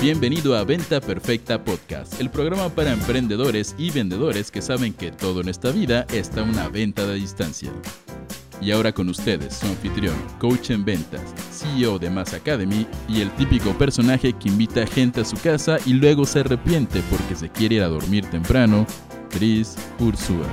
Bienvenido 0.00 0.56
a 0.56 0.64
Venta 0.64 0.98
Perfecta 0.98 1.62
Podcast, 1.62 2.18
el 2.22 2.30
programa 2.30 2.70
para 2.70 2.90
emprendedores 2.90 3.74
y 3.76 3.90
vendedores 3.90 4.50
que 4.50 4.62
saben 4.62 4.94
que 4.94 5.10
todo 5.10 5.42
en 5.42 5.50
esta 5.50 5.72
vida 5.72 6.06
está 6.10 6.42
una 6.42 6.70
venta 6.70 7.06
de 7.06 7.16
distancia. 7.16 7.70
Y 8.62 8.70
ahora 8.70 8.92
con 8.92 9.10
ustedes, 9.10 9.56
su 9.56 9.66
anfitrión, 9.66 10.16
coach 10.38 10.70
en 10.70 10.86
ventas, 10.86 11.34
CEO 11.52 11.98
de 11.98 12.08
Mass 12.08 12.32
Academy 12.32 12.86
y 13.10 13.20
el 13.20 13.30
típico 13.32 13.76
personaje 13.76 14.32
que 14.32 14.48
invita 14.48 14.86
gente 14.86 15.20
a 15.20 15.24
su 15.26 15.36
casa 15.36 15.76
y 15.84 15.92
luego 15.92 16.24
se 16.24 16.40
arrepiente 16.40 17.02
porque 17.10 17.36
se 17.36 17.50
quiere 17.50 17.74
ir 17.74 17.82
a 17.82 17.88
dormir 17.88 18.24
temprano, 18.30 18.86
Chris 19.28 19.76
Ursula. 19.98 20.48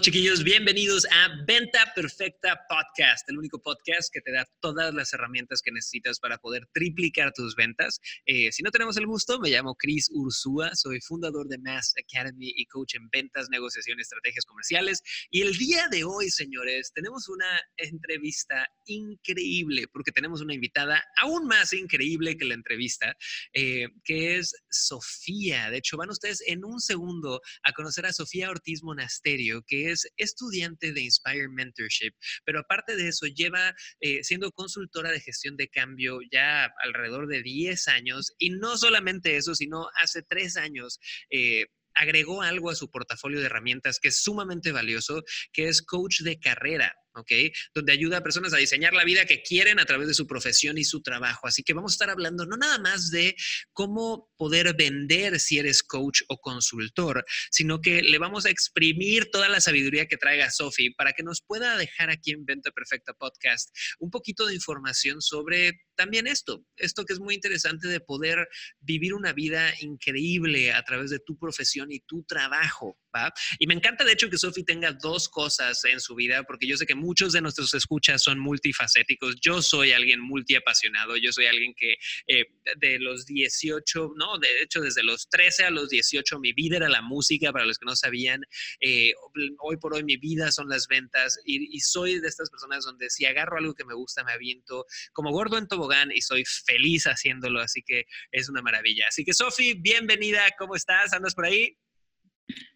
Chiquillos, 0.00 0.44
bienvenidos 0.44 1.06
a 1.10 1.44
Venta 1.44 1.92
Perfecta 1.94 2.60
Podcast, 2.68 3.28
el 3.28 3.38
único 3.38 3.60
podcast 3.60 4.12
que 4.12 4.20
te 4.20 4.30
da 4.30 4.46
todas 4.60 4.94
las 4.94 5.12
herramientas 5.12 5.60
que 5.60 5.72
necesitas 5.72 6.20
para 6.20 6.38
poder 6.38 6.68
triplicar 6.72 7.32
tus 7.32 7.56
ventas. 7.56 7.98
Eh, 8.26 8.52
si 8.52 8.62
no 8.62 8.70
tenemos 8.70 8.96
el 8.96 9.06
gusto, 9.06 9.40
me 9.40 9.50
llamo 9.50 9.74
Chris 9.74 10.08
Ursúa, 10.12 10.74
soy 10.76 11.00
fundador 11.00 11.48
de 11.48 11.58
Mass 11.58 11.94
Academy 11.98 12.52
y 12.54 12.66
coach 12.66 12.94
en 12.94 13.08
ventas, 13.10 13.48
negociación 13.50 13.98
estrategias 13.98 14.44
comerciales. 14.44 15.02
Y 15.30 15.40
el 15.42 15.56
día 15.56 15.88
de 15.90 16.04
hoy, 16.04 16.30
señores, 16.30 16.92
tenemos 16.94 17.28
una 17.28 17.60
entrevista 17.76 18.68
increíble 18.86 19.86
porque 19.92 20.12
tenemos 20.12 20.40
una 20.42 20.54
invitada 20.54 21.02
aún 21.20 21.46
más 21.46 21.72
increíble 21.72 22.36
que 22.36 22.44
la 22.44 22.54
entrevista, 22.54 23.16
eh, 23.52 23.88
que 24.04 24.36
es 24.36 24.54
Sofía. 24.70 25.70
De 25.70 25.78
hecho, 25.78 25.96
van 25.96 26.10
ustedes 26.10 26.42
en 26.46 26.64
un 26.64 26.78
segundo 26.78 27.40
a 27.64 27.72
conocer 27.72 28.06
a 28.06 28.12
Sofía 28.12 28.50
Ortiz 28.50 28.82
Monasterio 28.82 29.62
que 29.66 29.87
es 29.90 30.08
estudiante 30.16 30.92
de 30.92 31.02
Inspire 31.02 31.48
Mentorship, 31.48 32.12
pero 32.44 32.60
aparte 32.60 32.96
de 32.96 33.08
eso 33.08 33.26
lleva 33.26 33.74
eh, 34.00 34.22
siendo 34.24 34.52
consultora 34.52 35.10
de 35.10 35.20
gestión 35.20 35.56
de 35.56 35.68
cambio 35.68 36.20
ya 36.30 36.70
alrededor 36.82 37.28
de 37.28 37.42
10 37.42 37.88
años 37.88 38.32
y 38.38 38.50
no 38.50 38.76
solamente 38.76 39.36
eso, 39.36 39.54
sino 39.54 39.88
hace 40.00 40.22
tres 40.22 40.56
años. 40.56 40.98
Eh, 41.30 41.66
agregó 41.94 42.42
algo 42.42 42.70
a 42.70 42.76
su 42.76 42.90
portafolio 42.90 43.40
de 43.40 43.46
herramientas 43.46 43.98
que 44.00 44.08
es 44.08 44.22
sumamente 44.22 44.70
valioso, 44.72 45.24
que 45.52 45.68
es 45.68 45.82
coach 45.82 46.20
de 46.20 46.38
carrera. 46.38 46.94
¿Ok? 47.18 47.32
Donde 47.74 47.92
ayuda 47.92 48.18
a 48.18 48.22
personas 48.22 48.52
a 48.54 48.58
diseñar 48.58 48.94
la 48.94 49.04
vida 49.04 49.24
que 49.24 49.42
quieren 49.42 49.80
a 49.80 49.84
través 49.84 50.08
de 50.08 50.14
su 50.14 50.26
profesión 50.26 50.78
y 50.78 50.84
su 50.84 51.02
trabajo. 51.02 51.46
Así 51.46 51.62
que 51.62 51.74
vamos 51.74 51.92
a 51.92 51.94
estar 51.94 52.10
hablando 52.10 52.46
no 52.46 52.56
nada 52.56 52.78
más 52.78 53.10
de 53.10 53.36
cómo 53.72 54.30
poder 54.36 54.74
vender 54.74 55.40
si 55.40 55.58
eres 55.58 55.82
coach 55.82 56.22
o 56.28 56.38
consultor, 56.38 57.24
sino 57.50 57.80
que 57.80 58.02
le 58.02 58.18
vamos 58.18 58.46
a 58.46 58.50
exprimir 58.50 59.30
toda 59.30 59.48
la 59.48 59.60
sabiduría 59.60 60.06
que 60.06 60.16
traiga 60.16 60.50
Sofi 60.50 60.90
para 60.90 61.12
que 61.12 61.22
nos 61.22 61.42
pueda 61.42 61.76
dejar 61.76 62.10
aquí 62.10 62.32
en 62.32 62.44
Venta 62.44 62.70
Perfecta 62.70 63.12
Podcast 63.14 63.74
un 63.98 64.10
poquito 64.10 64.46
de 64.46 64.54
información 64.54 65.20
sobre 65.20 65.80
también 65.96 66.28
esto, 66.28 66.64
esto 66.76 67.04
que 67.04 67.12
es 67.12 67.18
muy 67.18 67.34
interesante 67.34 67.88
de 67.88 68.00
poder 68.00 68.48
vivir 68.80 69.14
una 69.14 69.32
vida 69.32 69.74
increíble 69.80 70.72
a 70.72 70.82
través 70.84 71.10
de 71.10 71.18
tu 71.18 71.36
profesión 71.36 71.90
y 71.90 72.00
tu 72.00 72.22
trabajo. 72.22 72.96
¿va? 73.14 73.32
Y 73.58 73.66
me 73.66 73.74
encanta 73.74 74.04
de 74.04 74.12
hecho 74.12 74.30
que 74.30 74.38
Sofi 74.38 74.64
tenga 74.64 74.92
dos 74.92 75.28
cosas 75.28 75.84
en 75.84 76.00
su 76.00 76.14
vida, 76.14 76.44
porque 76.44 76.68
yo 76.68 76.76
sé 76.76 76.86
que 76.86 76.94
muchos 77.08 77.32
de 77.32 77.40
nuestros 77.40 77.72
escuchas 77.72 78.22
son 78.22 78.38
multifacéticos. 78.38 79.36
Yo 79.40 79.62
soy 79.62 79.92
alguien 79.92 80.20
multiapasionado, 80.20 81.16
yo 81.16 81.32
soy 81.32 81.46
alguien 81.46 81.72
que 81.74 81.96
eh, 82.26 82.44
de 82.76 82.98
los 82.98 83.24
18, 83.24 84.12
no, 84.14 84.36
de 84.36 84.62
hecho 84.62 84.82
desde 84.82 85.02
los 85.02 85.26
13 85.30 85.64
a 85.64 85.70
los 85.70 85.88
18 85.88 86.38
mi 86.38 86.52
vida 86.52 86.76
era 86.76 86.90
la 86.90 87.00
música, 87.00 87.50
para 87.50 87.64
los 87.64 87.78
que 87.78 87.86
no 87.86 87.96
sabían, 87.96 88.42
eh, 88.80 89.14
hoy 89.60 89.78
por 89.78 89.94
hoy 89.94 90.04
mi 90.04 90.18
vida 90.18 90.52
son 90.52 90.68
las 90.68 90.86
ventas 90.86 91.40
y, 91.46 91.74
y, 91.74 91.80
soy 91.80 92.20
de 92.20 92.28
estas 92.28 92.50
personas 92.50 92.84
donde 92.84 93.08
si 93.08 93.24
agarro 93.24 93.56
algo 93.56 93.74
que 93.74 93.86
me 93.86 93.94
gusta 93.94 94.22
me 94.22 94.32
aviento 94.32 94.84
como 95.14 95.30
gordo 95.30 95.56
en 95.56 95.66
tobogán 95.66 96.12
y 96.12 96.20
soy 96.20 96.44
feliz 96.44 97.04
haciéndolo, 97.04 97.60
así 97.60 97.82
que 97.82 98.04
es 98.32 98.50
una 98.50 98.60
maravilla. 98.60 99.06
Así 99.08 99.24
que 99.24 99.32
Sofi, 99.32 99.72
bienvenida, 99.72 100.42
¿cómo 100.58 100.74
estás? 100.74 101.14
¿Andas 101.14 101.34
por 101.34 101.46
ahí? 101.46 101.74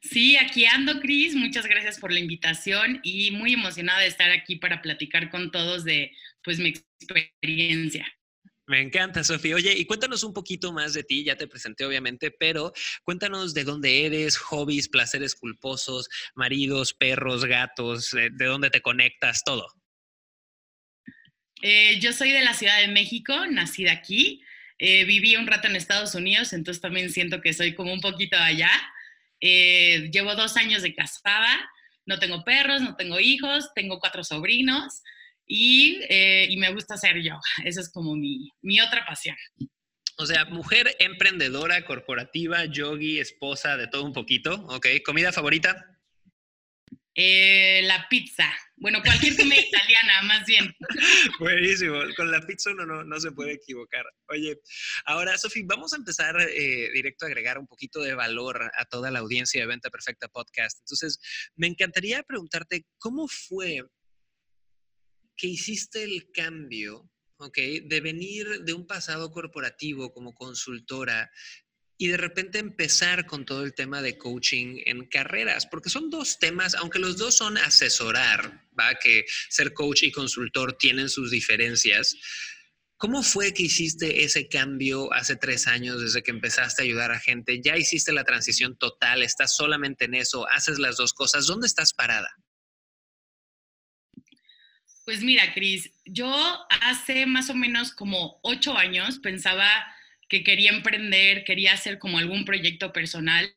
Sí, 0.00 0.36
aquí 0.36 0.66
ando, 0.66 1.00
Cris. 1.00 1.34
Muchas 1.34 1.66
gracias 1.66 1.98
por 1.98 2.12
la 2.12 2.20
invitación 2.20 3.00
y 3.02 3.30
muy 3.30 3.54
emocionada 3.54 4.00
de 4.00 4.08
estar 4.08 4.30
aquí 4.30 4.56
para 4.56 4.82
platicar 4.82 5.30
con 5.30 5.50
todos 5.50 5.84
de 5.84 6.12
pues 6.42 6.58
mi 6.58 6.70
experiencia. 6.70 8.06
Me 8.66 8.80
encanta, 8.80 9.24
Sofía. 9.24 9.56
Oye, 9.56 9.74
y 9.76 9.84
cuéntanos 9.86 10.22
un 10.22 10.32
poquito 10.32 10.72
más 10.72 10.94
de 10.94 11.02
ti, 11.02 11.24
ya 11.24 11.36
te 11.36 11.48
presenté 11.48 11.84
obviamente, 11.84 12.30
pero 12.30 12.72
cuéntanos 13.02 13.54
de 13.54 13.64
dónde 13.64 14.06
eres, 14.06 14.36
hobbies, 14.36 14.88
placeres 14.88 15.34
culposos, 15.34 16.08
maridos, 16.34 16.94
perros, 16.94 17.44
gatos, 17.44 18.14
eh, 18.14 18.28
de 18.32 18.44
dónde 18.46 18.70
te 18.70 18.80
conectas, 18.80 19.42
todo. 19.44 19.66
Eh, 21.60 21.98
yo 22.00 22.12
soy 22.12 22.32
de 22.32 22.42
la 22.42 22.54
Ciudad 22.54 22.80
de 22.80 22.88
México, 22.88 23.46
nacida 23.46 23.92
aquí. 23.92 24.42
Eh, 24.78 25.04
viví 25.04 25.36
un 25.36 25.46
rato 25.46 25.68
en 25.68 25.76
Estados 25.76 26.14
Unidos, 26.14 26.52
entonces 26.52 26.80
también 26.80 27.10
siento 27.10 27.40
que 27.40 27.52
soy 27.52 27.74
como 27.74 27.92
un 27.92 28.00
poquito 28.00 28.36
allá. 28.36 28.70
Eh, 29.42 30.08
llevo 30.10 30.34
dos 30.34 30.56
años 30.56 30.80
de 30.82 30.94
casada, 30.94 31.60
no 32.06 32.18
tengo 32.18 32.42
perros, 32.44 32.80
no 32.80 32.96
tengo 32.96 33.20
hijos, 33.20 33.68
tengo 33.74 34.00
cuatro 34.00 34.24
sobrinos 34.24 35.02
y, 35.46 36.00
y 36.08 36.56
me 36.56 36.72
gusta 36.72 36.94
hacer 36.94 37.20
yoga. 37.20 37.40
Esa 37.64 37.82
es 37.82 37.92
como 37.92 38.16
mi, 38.16 38.48
mi 38.62 38.80
otra 38.80 39.04
pasión. 39.04 39.36
O 40.16 40.26
sea, 40.26 40.44
mujer 40.46 40.96
emprendedora, 41.00 41.84
corporativa, 41.84 42.64
yogi, 42.64 43.18
esposa, 43.18 43.76
de 43.76 43.88
todo 43.88 44.04
un 44.04 44.12
poquito, 44.12 44.54
¿ok? 44.68 44.86
¿Comida 45.04 45.32
favorita? 45.32 45.91
Eh, 47.14 47.82
la 47.84 48.06
pizza. 48.08 48.50
Bueno, 48.76 49.02
cualquier 49.02 49.36
comida 49.36 49.60
italiana, 49.68 50.22
más 50.24 50.46
bien. 50.46 50.74
Buenísimo. 51.38 52.00
Con 52.16 52.30
la 52.30 52.40
pizza 52.40 52.70
uno 52.70 53.04
no, 53.04 53.20
se 53.20 53.32
puede 53.32 53.52
equivocar. 53.52 54.04
Oye, 54.28 54.58
ahora, 55.04 55.36
Sofi, 55.36 55.62
vamos 55.62 55.92
a 55.92 55.96
empezar 55.96 56.40
eh, 56.40 56.90
directo 56.92 57.26
a 57.26 57.28
agregar 57.28 57.58
un 57.58 57.66
poquito 57.66 58.00
de 58.00 58.14
valor 58.14 58.70
a 58.74 58.84
toda 58.86 59.10
la 59.10 59.18
audiencia 59.18 59.60
de 59.60 59.66
Venta 59.66 59.90
Perfecta 59.90 60.28
Podcast. 60.28 60.78
Entonces, 60.80 61.18
me 61.54 61.66
encantaría 61.66 62.22
preguntarte, 62.22 62.86
¿cómo 62.98 63.28
fue 63.28 63.82
que 65.36 65.48
hiciste 65.48 66.04
el 66.04 66.30
cambio, 66.32 67.10
ok, 67.36 67.58
de 67.84 68.00
venir 68.00 68.62
de 68.62 68.72
un 68.72 68.86
pasado 68.86 69.30
corporativo 69.30 70.12
como 70.12 70.32
consultora 70.32 71.30
y 72.02 72.08
de 72.08 72.16
repente 72.16 72.58
empezar 72.58 73.26
con 73.26 73.44
todo 73.44 73.62
el 73.62 73.74
tema 73.74 74.02
de 74.02 74.18
coaching 74.18 74.82
en 74.86 75.06
carreras, 75.06 75.66
porque 75.66 75.88
son 75.88 76.10
dos 76.10 76.40
temas, 76.40 76.74
aunque 76.74 76.98
los 76.98 77.16
dos 77.16 77.36
son 77.36 77.56
asesorar, 77.56 78.66
va 78.76 78.96
que 78.96 79.24
ser 79.48 79.72
coach 79.72 80.02
y 80.02 80.10
consultor 80.10 80.76
tienen 80.76 81.08
sus 81.08 81.30
diferencias. 81.30 82.16
¿Cómo 82.96 83.22
fue 83.22 83.54
que 83.54 83.62
hiciste 83.62 84.24
ese 84.24 84.48
cambio 84.48 85.12
hace 85.12 85.36
tres 85.36 85.68
años 85.68 86.00
desde 86.00 86.24
que 86.24 86.32
empezaste 86.32 86.82
a 86.82 86.86
ayudar 86.86 87.12
a 87.12 87.20
gente? 87.20 87.60
¿Ya 87.62 87.76
hiciste 87.76 88.10
la 88.10 88.24
transición 88.24 88.76
total? 88.76 89.22
¿Estás 89.22 89.54
solamente 89.54 90.06
en 90.06 90.16
eso? 90.16 90.48
¿Haces 90.48 90.80
las 90.80 90.96
dos 90.96 91.12
cosas? 91.12 91.46
¿Dónde 91.46 91.68
estás 91.68 91.92
parada? 91.92 92.34
Pues 95.04 95.22
mira, 95.22 95.54
Cris, 95.54 95.88
yo 96.04 96.34
hace 96.80 97.26
más 97.26 97.48
o 97.48 97.54
menos 97.54 97.92
como 97.92 98.40
ocho 98.42 98.76
años 98.76 99.20
pensaba 99.20 99.68
que 100.32 100.42
quería 100.42 100.70
emprender, 100.70 101.44
quería 101.44 101.74
hacer 101.74 101.98
como 101.98 102.16
algún 102.16 102.46
proyecto 102.46 102.90
personal 102.90 103.54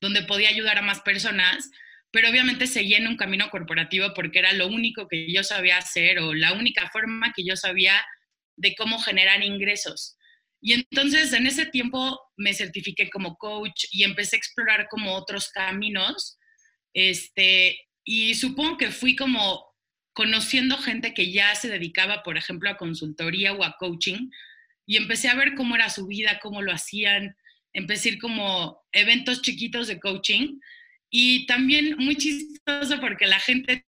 donde 0.00 0.22
podía 0.22 0.48
ayudar 0.48 0.78
a 0.78 0.82
más 0.82 1.00
personas, 1.00 1.68
pero 2.12 2.30
obviamente 2.30 2.68
seguía 2.68 2.98
en 2.98 3.08
un 3.08 3.16
camino 3.16 3.50
corporativo 3.50 4.14
porque 4.14 4.38
era 4.38 4.52
lo 4.52 4.68
único 4.68 5.08
que 5.08 5.32
yo 5.32 5.42
sabía 5.42 5.76
hacer 5.76 6.20
o 6.20 6.32
la 6.32 6.52
única 6.52 6.88
forma 6.90 7.32
que 7.34 7.44
yo 7.44 7.56
sabía 7.56 8.00
de 8.54 8.76
cómo 8.76 9.00
generar 9.00 9.42
ingresos. 9.42 10.16
Y 10.60 10.74
entonces 10.74 11.32
en 11.32 11.48
ese 11.48 11.66
tiempo 11.66 12.20
me 12.36 12.54
certifiqué 12.54 13.10
como 13.10 13.34
coach 13.34 13.86
y 13.90 14.04
empecé 14.04 14.36
a 14.36 14.38
explorar 14.38 14.86
como 14.88 15.16
otros 15.16 15.48
caminos. 15.48 16.38
Este, 16.92 17.76
y 18.04 18.36
supongo 18.36 18.76
que 18.76 18.92
fui 18.92 19.16
como 19.16 19.66
conociendo 20.12 20.78
gente 20.78 21.12
que 21.12 21.32
ya 21.32 21.52
se 21.56 21.68
dedicaba, 21.68 22.22
por 22.22 22.38
ejemplo, 22.38 22.70
a 22.70 22.76
consultoría 22.76 23.52
o 23.52 23.64
a 23.64 23.74
coaching, 23.80 24.30
y 24.86 24.96
empecé 24.96 25.28
a 25.28 25.34
ver 25.34 25.54
cómo 25.54 25.74
era 25.74 25.88
su 25.90 26.06
vida, 26.06 26.38
cómo 26.42 26.62
lo 26.62 26.72
hacían, 26.72 27.36
empecé 27.72 28.08
a 28.08 28.12
ir 28.12 28.18
como 28.18 28.82
eventos 28.92 29.42
chiquitos 29.42 29.88
de 29.88 29.98
coaching 29.98 30.58
y 31.10 31.46
también 31.46 31.96
muy 31.96 32.16
chistoso 32.16 33.00
porque 33.00 33.26
la 33.26 33.40
gente 33.40 33.84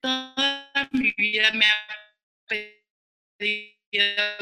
toda 0.00 0.88
mi 0.92 1.12
vida 1.16 1.52
me 1.52 1.64
ha 1.64 2.48
pedido 3.38 3.72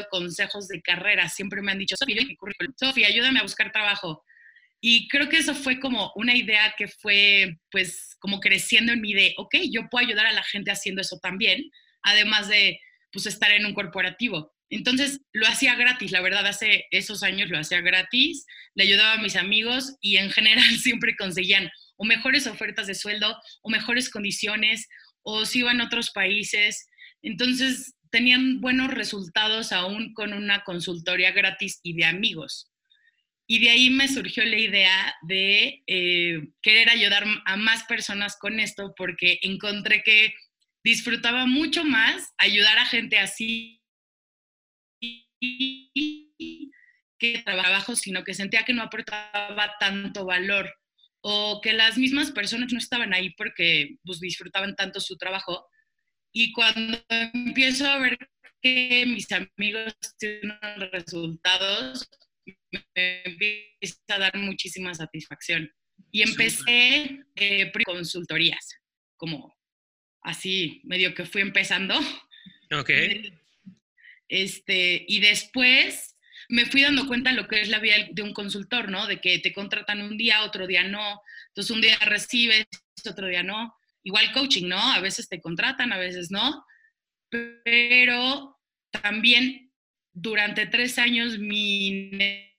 consejos 0.09 0.67
de 0.67 0.81
carrera, 0.81 1.29
siempre 1.29 1.61
me 1.61 1.71
han 1.71 1.79
dicho, 1.79 1.95
Sofía, 1.97 3.07
ayúdame 3.07 3.39
a 3.39 3.43
buscar 3.43 3.71
trabajo. 3.71 4.23
Y 4.83 5.07
creo 5.09 5.29
que 5.29 5.37
eso 5.37 5.53
fue 5.53 5.79
como 5.79 6.11
una 6.15 6.35
idea 6.35 6.73
que 6.75 6.87
fue 6.87 7.57
pues 7.69 8.15
como 8.19 8.39
creciendo 8.39 8.91
en 8.91 9.01
mí 9.01 9.13
de, 9.13 9.35
ok, 9.37 9.55
yo 9.71 9.87
puedo 9.89 10.05
ayudar 10.05 10.25
a 10.25 10.31
la 10.31 10.43
gente 10.43 10.71
haciendo 10.71 11.01
eso 11.01 11.19
también, 11.21 11.69
además 12.01 12.47
de 12.47 12.79
pues 13.11 13.27
estar 13.27 13.51
en 13.51 13.65
un 13.65 13.75
corporativo. 13.75 14.51
Entonces 14.71 15.19
lo 15.33 15.45
hacía 15.47 15.75
gratis, 15.75 16.11
la 16.11 16.21
verdad, 16.21 16.47
hace 16.47 16.85
esos 16.91 17.23
años 17.23 17.49
lo 17.49 17.59
hacía 17.59 17.81
gratis, 17.81 18.45
le 18.73 18.85
ayudaba 18.85 19.13
a 19.13 19.21
mis 19.21 19.35
amigos 19.35 19.97
y 19.99 20.15
en 20.15 20.31
general 20.31 20.63
siempre 20.79 21.15
conseguían 21.17 21.69
o 21.97 22.05
mejores 22.05 22.47
ofertas 22.47 22.87
de 22.87 22.95
sueldo 22.95 23.37
o 23.61 23.69
mejores 23.69 24.09
condiciones 24.09 24.87
o 25.23 25.45
si 25.45 25.59
iban 25.59 25.81
a 25.81 25.85
otros 25.85 26.11
países. 26.11 26.87
Entonces 27.21 27.95
tenían 28.11 28.61
buenos 28.61 28.91
resultados 28.93 29.73
aún 29.73 30.13
con 30.13 30.31
una 30.31 30.63
consultoría 30.63 31.31
gratis 31.31 31.81
y 31.83 31.93
de 31.93 32.05
amigos. 32.05 32.71
Y 33.47 33.59
de 33.59 33.71
ahí 33.71 33.89
me 33.89 34.07
surgió 34.07 34.45
la 34.45 34.57
idea 34.57 35.15
de 35.23 35.83
eh, 35.85 36.39
querer 36.61 36.89
ayudar 36.89 37.25
a 37.45 37.57
más 37.57 37.83
personas 37.83 38.37
con 38.37 38.61
esto 38.61 38.93
porque 38.95 39.37
encontré 39.41 40.01
que 40.03 40.33
disfrutaba 40.81 41.45
mucho 41.45 41.83
más 41.83 42.31
ayudar 42.37 42.79
a 42.79 42.85
gente 42.85 43.19
así 43.19 43.80
que 45.41 47.41
trabajo, 47.43 47.95
sino 47.95 48.23
que 48.23 48.33
sentía 48.33 48.63
que 48.63 48.73
no 48.73 48.83
aportaba 48.83 49.75
tanto 49.79 50.25
valor 50.25 50.73
o 51.21 51.61
que 51.61 51.73
las 51.73 51.97
mismas 51.97 52.31
personas 52.31 52.73
no 52.73 52.79
estaban 52.79 53.13
ahí 53.13 53.31
porque 53.31 53.97
pues, 54.03 54.19
disfrutaban 54.19 54.75
tanto 54.75 54.99
su 54.99 55.17
trabajo. 55.17 55.67
Y 56.33 56.51
cuando 56.53 57.03
empiezo 57.09 57.87
a 57.87 57.99
ver 57.99 58.17
que 58.61 59.05
mis 59.05 59.27
amigos 59.31 59.95
tienen 60.17 60.57
resultados, 60.91 62.09
me 62.71 63.21
empieza 63.23 63.99
a 64.09 64.19
dar 64.19 64.37
muchísima 64.37 64.93
satisfacción. 64.93 65.71
Y 66.11 66.23
empecé 66.23 67.23
eh, 67.35 67.71
consultorías, 67.85 68.75
como 69.15 69.55
así, 70.21 70.81
medio 70.83 71.13
que 71.13 71.25
fui 71.25 71.41
empezando. 71.41 71.97
Ok. 72.71 72.89
Este, 74.31 75.03
y 75.09 75.19
después 75.19 76.15
me 76.47 76.65
fui 76.65 76.81
dando 76.81 77.05
cuenta 77.05 77.31
de 77.31 77.35
lo 77.35 77.49
que 77.49 77.59
es 77.59 77.67
la 77.67 77.79
vida 77.79 77.95
de 78.11 78.21
un 78.21 78.33
consultor, 78.33 78.89
¿no? 78.89 79.05
De 79.05 79.19
que 79.19 79.39
te 79.39 79.51
contratan 79.51 80.01
un 80.01 80.15
día, 80.17 80.43
otro 80.43 80.67
día 80.67 80.85
no. 80.85 81.21
Entonces 81.49 81.69
un 81.69 81.81
día 81.81 81.97
recibes, 81.99 82.65
otro 83.09 83.27
día 83.27 83.43
no. 83.43 83.75
Igual 84.03 84.31
coaching, 84.31 84.69
¿no? 84.69 84.79
A 84.79 85.01
veces 85.01 85.27
te 85.27 85.41
contratan, 85.41 85.91
a 85.91 85.97
veces 85.97 86.31
no. 86.31 86.65
Pero 87.29 88.57
también 88.89 89.69
durante 90.13 90.65
tres 90.65 90.97
años 90.97 91.37
mi 91.37 92.11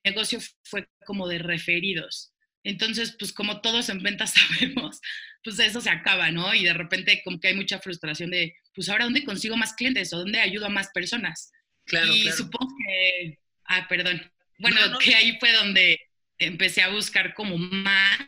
negocio 0.05 0.41
fue 0.65 0.87
como 1.07 1.27
de 1.27 1.39
referidos. 1.39 2.35
Entonces, 2.65 3.17
pues 3.19 3.33
como 3.33 3.63
todos 3.63 3.89
en 3.89 4.03
ventas 4.03 4.35
sabemos, 4.59 5.01
pues 5.43 5.59
eso 5.59 5.81
se 5.81 5.89
acaba, 5.89 6.31
¿no? 6.31 6.55
Y 6.55 6.65
de 6.65 6.75
repente 6.75 7.23
como 7.25 7.41
que 7.41 7.49
hay 7.49 7.55
mucha 7.55 7.79
frustración 7.79 8.31
de, 8.31 8.55
pues 8.75 8.91
ahora, 8.91 9.05
¿dónde 9.05 9.25
consigo 9.25 9.57
más 9.57 9.73
clientes 9.73 10.13
o 10.13 10.19
dónde 10.19 10.39
ayudo 10.39 10.67
a 10.67 10.71
más 10.71 10.91
personas? 10.93 11.51
Claro, 11.85 12.13
y 12.15 12.31
supongo 12.33 12.73
que, 12.87 13.39
ah, 13.65 13.87
perdón, 13.89 14.23
bueno, 14.59 14.99
que 14.99 15.15
ahí 15.15 15.37
fue 15.39 15.53
donde 15.53 16.01
empecé 16.39 16.83
a 16.83 16.89
buscar 16.89 17.35
como 17.35 17.59
más 17.59 18.19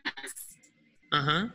Ajá. 1.11 1.55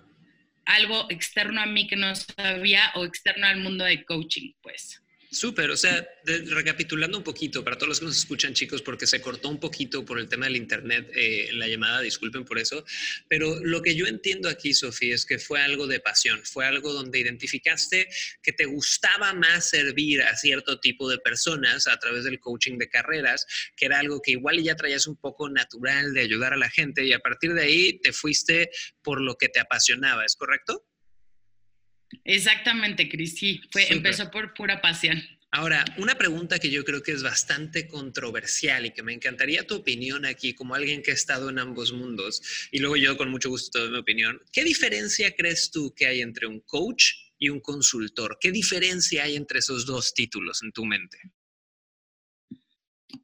algo 0.66 1.08
externo 1.10 1.62
a 1.62 1.66
mí 1.66 1.88
que 1.88 1.96
no 1.96 2.14
sabía 2.16 2.92
o 2.96 3.06
externo 3.06 3.48
al 3.48 3.58
mundo 3.58 3.84
de 3.84 4.04
coaching, 4.06 4.54
pues. 4.62 5.02
Súper, 5.32 5.70
o 5.70 5.78
sea, 5.78 6.08
recapitulando 6.26 7.20
un 7.20 7.24
poquito, 7.24 7.64
para 7.64 7.78
todos 7.78 7.90
los 7.90 8.00
que 8.00 8.06
nos 8.08 8.18
escuchan, 8.18 8.56
chicos, 8.56 8.82
porque 8.82 9.06
se 9.06 9.22
cortó 9.22 9.50
un 9.50 9.60
poquito 9.60 10.04
por 10.04 10.18
el 10.18 10.28
tema 10.28 10.48
del 10.48 10.56
Internet 10.56 11.08
eh, 11.14 11.52
la 11.54 11.68
llamada, 11.68 12.02
disculpen 12.02 12.46
por 12.46 12.58
eso, 12.58 12.84
pero 13.28 13.60
lo 13.64 13.84
que 13.84 13.94
yo 13.94 14.08
entiendo 14.08 14.50
aquí, 14.50 14.74
Sofía, 14.74 15.14
es 15.14 15.28
que 15.28 15.38
fue 15.38 15.62
algo 15.62 15.86
de 15.86 16.00
pasión, 16.00 16.42
fue 16.44 16.66
algo 16.66 16.94
donde 16.94 17.20
identificaste 17.20 18.10
que 18.42 18.54
te 18.54 18.66
gustaba 18.66 19.34
más 19.36 19.70
servir 19.70 20.24
a 20.24 20.36
cierto 20.36 20.80
tipo 20.80 21.08
de 21.08 21.20
personas 21.20 21.86
a 21.86 22.00
través 22.00 22.24
del 22.24 22.40
coaching 22.40 22.80
de 22.80 22.90
carreras, 22.90 23.46
que 23.76 23.86
era 23.86 24.00
algo 24.00 24.24
que 24.24 24.32
igual 24.32 24.60
ya 24.64 24.76
traías 24.76 25.06
un 25.06 25.16
poco 25.16 25.48
natural 25.48 26.12
de 26.12 26.22
ayudar 26.22 26.54
a 26.54 26.58
la 26.58 26.72
gente 26.72 27.06
y 27.06 27.14
a 27.14 27.20
partir 27.20 27.54
de 27.54 27.62
ahí 27.62 28.00
te 28.00 28.14
fuiste 28.14 28.72
por 29.04 29.22
lo 29.22 29.36
que 29.36 29.50
te 29.50 29.60
apasionaba, 29.60 30.26
¿es 30.26 30.36
correcto? 30.36 30.88
Exactamente, 32.24 33.08
Cris, 33.08 33.36
sí, 33.36 33.62
fue, 33.72 33.92
empezó 33.92 34.32
por 34.32 34.54
pura 34.54 34.82
pasión. 34.82 35.22
Ahora, 35.52 35.84
una 35.98 36.16
pregunta 36.16 36.60
que 36.60 36.70
yo 36.70 36.86
creo 36.86 37.02
que 37.02 37.12
es 37.12 37.24
bastante 37.24 37.88
controversial 37.88 38.86
y 38.86 38.92
que 38.92 39.02
me 39.02 39.14
encantaría 39.14 39.66
tu 39.66 39.78
opinión 39.78 40.26
aquí 40.26 40.54
como 40.54 40.76
alguien 40.76 41.02
que 41.02 41.10
ha 41.10 41.16
estado 41.16 41.50
en 41.50 41.58
ambos 41.58 41.92
mundos 41.92 42.70
y 42.72 42.78
luego 42.78 42.98
yo 42.98 43.18
con 43.18 43.32
mucho 43.32 43.50
gusto 43.50 43.72
te 43.72 43.80
doy 43.80 43.92
mi 43.92 43.98
opinión. 43.98 44.40
¿Qué 44.52 44.64
diferencia 44.64 45.36
crees 45.36 45.72
tú 45.72 45.92
que 45.96 46.06
hay 46.06 46.22
entre 46.22 46.46
un 46.46 46.60
coach 46.60 47.14
y 47.40 47.50
un 47.50 47.62
consultor? 47.62 48.38
¿Qué 48.40 48.52
diferencia 48.52 49.24
hay 49.24 49.36
entre 49.36 49.60
esos 49.60 49.88
dos 49.88 50.14
títulos 50.14 50.62
en 50.62 50.72
tu 50.72 50.86
mente? 50.86 51.18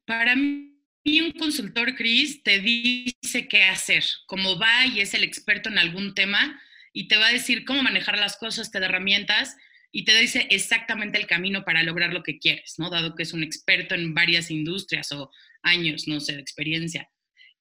Para 0.06 0.36
mí 0.36 0.76
un 1.22 1.32
consultor, 1.34 1.96
Cris, 1.96 2.42
te 2.42 2.60
dice 2.60 3.48
qué 3.48 3.64
hacer, 3.64 4.04
cómo 4.26 4.58
va 4.58 4.88
y 4.88 5.02
es 5.02 5.14
el 5.14 5.24
experto 5.24 5.70
en 5.70 5.78
algún 5.78 6.16
tema 6.16 6.60
y 6.96 7.10
te 7.10 7.18
va 7.18 7.28
a 7.28 7.34
decir 7.34 7.66
cómo 7.66 7.84
manejar 7.84 8.18
las 8.18 8.38
cosas, 8.38 8.72
te 8.72 8.80
da 8.80 8.86
herramientas 8.86 9.58
y 9.92 10.06
te 10.06 10.18
dice 10.18 10.48
exactamente 10.50 11.20
el 11.20 11.28
camino 11.28 11.66
para 11.66 11.84
lograr 11.84 12.14
lo 12.14 12.24
que 12.24 12.40
quieres, 12.40 12.76
¿no? 12.78 12.90
Dado 12.90 13.16
que 13.16 13.24
es 13.24 13.34
un 13.34 13.44
experto 13.44 13.96
en 13.96 14.14
varias 14.14 14.50
industrias 14.50 15.12
o 15.12 15.30
años, 15.62 16.08
no 16.08 16.22
sé, 16.22 16.34
de 16.34 16.40
experiencia. 16.40 17.10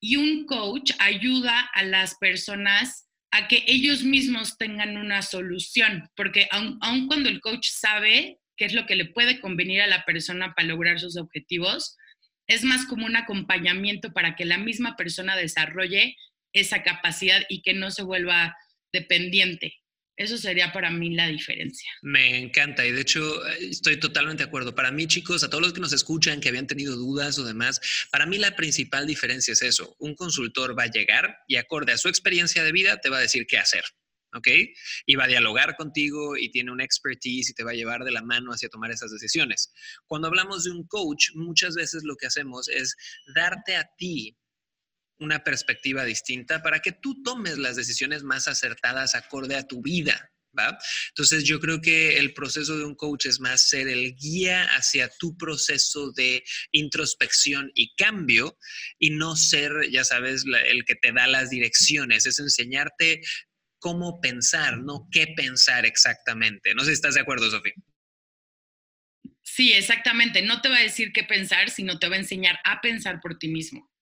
Y 0.00 0.16
un 0.16 0.46
coach 0.46 0.92
ayuda 1.00 1.69
a 1.75 1.82
las 1.82 2.14
personas 2.19 3.08
a 3.32 3.48
que 3.48 3.64
ellos 3.66 4.04
mismos 4.04 4.56
tengan 4.56 4.96
una 4.96 5.20
solución, 5.20 6.08
porque 6.14 6.46
aun, 6.52 6.78
aun 6.80 7.08
cuando 7.08 7.28
el 7.28 7.40
coach 7.40 7.66
sabe 7.70 8.38
qué 8.56 8.66
es 8.66 8.72
lo 8.72 8.87
que 8.87 8.94
le 8.94 9.06
puede 9.06 9.40
convenir 9.40 9.82
a 9.82 9.88
la 9.88 10.04
persona 10.04 10.54
para 10.54 10.69
lograr 10.69 11.00
sus 11.00 11.16
objetivos, 11.16 11.96
es 12.46 12.62
más 12.62 12.87
como 12.87 13.04
un 13.04 13.16
acompañamiento 13.16 14.12
para 14.12 14.37
que 14.37 14.44
la 14.44 14.58
misma 14.58 14.94
persona 14.94 15.34
desarrolle 15.34 16.16
esa 16.52 16.84
capacidad 16.84 17.42
y 17.48 17.62
que 17.62 17.75
no 17.75 17.90
se 17.90 18.04
vuelva 18.04 18.56
dependiente. 18.94 19.75
Eso 20.17 20.38
sería 20.38 20.73
para 20.73 20.91
mí 20.91 21.14
la 21.14 21.26
diferencia. 21.26 21.91
Me 22.02 22.38
encanta 22.38 22.87
y 22.87 22.93
de 22.93 23.00
hecho 23.00 23.44
estoy 23.46 23.99
totalmente 23.99 24.44
de 24.44 24.49
acuerdo. 24.49 24.73
Para 24.73 24.93
mí, 24.93 25.08
chicos, 25.08 25.43
a 25.43 25.50
todos 25.50 25.62
los 25.62 25.73
que 25.73 25.81
nos 25.81 25.93
escuchan 25.93 26.41
que 26.41 26.49
habían 26.49 26.69
tenido 26.69 26.94
dudas 26.94 27.37
o 27.38 27.44
demás, 27.44 27.81
para 28.12 28.25
mí 28.25 28.38
la 28.38 28.55
principal 28.55 29.08
diferencia 29.08 29.52
es 29.52 29.62
eso. 29.62 29.96
Un 29.99 30.14
consultor 30.14 30.79
va 30.79 30.85
a 30.85 30.91
llegar 30.91 31.38
y 31.49 31.56
acorde 31.56 31.93
a 31.93 31.99
su 31.99 32.08
experiencia 32.08 32.62
de 32.62 32.70
vida 32.70 33.00
te 33.00 33.08
va 33.11 33.19
a 33.19 33.23
decir 33.23 33.46
qué 33.49 33.58
hacer. 33.58 33.82
¿ok? 34.37 34.49
Y 35.06 35.14
va 35.17 35.25
a 35.25 35.29
dialogar 35.29 35.76
contigo 35.76 36.37
y 36.37 36.50
tiene 36.50 36.73
una 36.73 36.85
expertise 36.85 37.50
y 37.50 37.55
te 37.55 37.64
va 37.64 37.70
a 37.70 37.75
llevar 37.75 38.05
de 38.05 38.11
la 38.11 38.23
mano 38.23 38.52
hacia 38.52 38.69
tomar 38.69 38.90
esas 38.90 39.11
decisiones. 39.11 39.73
Cuando 40.06 40.29
hablamos 40.29 40.64
de 40.64 40.70
un 40.70 40.87
coach, 40.87 41.31
muchas 41.35 41.75
veces 41.75 42.02
lo 42.05 42.17
que 42.17 42.26
hacemos 42.26 42.69
es 42.69 42.97
darte 43.35 43.76
a 43.76 43.88
ti 43.97 44.37
una 45.19 45.44
perspectiva 45.44 46.05
distinta 46.05 46.62
para 46.62 46.81
que 46.81 46.93
tú 46.93 47.22
tomes 47.22 47.58
las 47.58 47.76
decisiones 47.76 48.22
más 48.22 48.49
acertadas 48.49 49.14
acorde 49.14 49.56
a 49.56 49.66
tu 49.66 49.82
vida. 49.82 50.31
¿Va? 50.56 50.78
Entonces 51.08 51.43
yo 51.43 51.58
creo 51.58 51.81
que 51.81 52.16
el 52.19 52.32
proceso 52.32 52.78
de 52.78 52.85
un 52.85 52.94
coach 52.94 53.26
es 53.26 53.40
más 53.40 53.68
ser 53.68 53.88
el 53.88 54.14
guía 54.14 54.62
hacia 54.76 55.09
tu 55.18 55.37
proceso 55.37 56.12
de 56.12 56.44
introspección 56.71 57.73
y 57.75 57.92
cambio 57.97 58.56
y 59.00 59.11
no 59.11 59.35
ser, 59.35 59.73
ya 59.90 60.04
sabes, 60.04 60.44
el 60.66 60.85
que 60.85 60.94
te 60.94 61.11
da 61.11 61.26
las 61.26 61.50
direcciones, 61.50 62.26
es 62.26 62.38
enseñarte 62.38 63.21
cómo 63.80 64.21
pensar, 64.21 64.78
no 64.78 65.09
qué 65.11 65.26
pensar 65.37 65.87
exactamente. 65.87 66.73
No 66.75 66.83
sé 66.83 66.90
si 66.90 66.94
estás 66.94 67.16
de 67.16 67.23
acuerdo, 67.23 67.50
Sofía. 67.50 67.75
Sí, 69.42 69.73
exactamente. 69.73 70.40
No 70.40 70.61
te 70.61 70.68
va 70.68 70.78
a 70.78 70.83
decir 70.83 71.12
qué 71.12 71.23
pensar, 71.23 71.68
sino 71.68 71.99
te 71.99 72.09
va 72.09 72.16
a 72.16 72.21
enseñar 72.21 72.59
a 72.64 72.80
pensar 72.80 73.21
por 73.21 73.38
ti 73.38 73.49
mismo. 73.49 73.93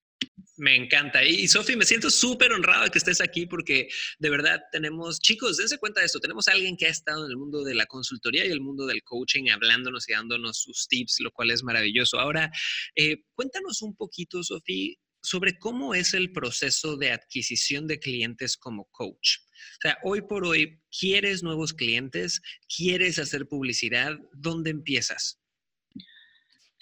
Me 0.56 0.76
encanta. 0.76 1.24
Y 1.24 1.48
Sofi, 1.48 1.76
me 1.76 1.84
siento 1.84 2.10
súper 2.10 2.52
honrado 2.52 2.90
que 2.90 2.98
estés 2.98 3.20
aquí 3.20 3.46
porque 3.46 3.88
de 4.18 4.30
verdad 4.30 4.60
tenemos, 4.70 5.20
chicos, 5.20 5.56
dense 5.56 5.78
cuenta 5.78 6.00
de 6.00 6.06
esto, 6.06 6.20
tenemos 6.20 6.48
a 6.48 6.52
alguien 6.52 6.76
que 6.76 6.86
ha 6.86 6.90
estado 6.90 7.24
en 7.24 7.30
el 7.30 7.36
mundo 7.36 7.64
de 7.64 7.74
la 7.74 7.86
consultoría 7.86 8.46
y 8.46 8.50
el 8.50 8.60
mundo 8.60 8.86
del 8.86 9.02
coaching 9.02 9.50
hablándonos 9.50 10.08
y 10.08 10.12
dándonos 10.12 10.58
sus 10.58 10.86
tips, 10.88 11.20
lo 11.20 11.30
cual 11.30 11.50
es 11.50 11.62
maravilloso. 11.62 12.18
Ahora, 12.18 12.50
eh, 12.94 13.24
cuéntanos 13.34 13.82
un 13.82 13.96
poquito, 13.96 14.42
Sofi, 14.42 14.98
sobre 15.22 15.58
cómo 15.58 15.94
es 15.94 16.14
el 16.14 16.32
proceso 16.32 16.96
de 16.96 17.12
adquisición 17.12 17.86
de 17.86 17.98
clientes 17.98 18.56
como 18.56 18.88
coach. 18.90 19.38
O 19.38 19.80
sea, 19.82 19.98
hoy 20.02 20.22
por 20.22 20.44
hoy, 20.44 20.80
¿quieres 20.96 21.42
nuevos 21.42 21.72
clientes? 21.72 22.40
¿Quieres 22.74 23.18
hacer 23.18 23.46
publicidad? 23.46 24.18
¿Dónde 24.32 24.70
empiezas? 24.70 25.41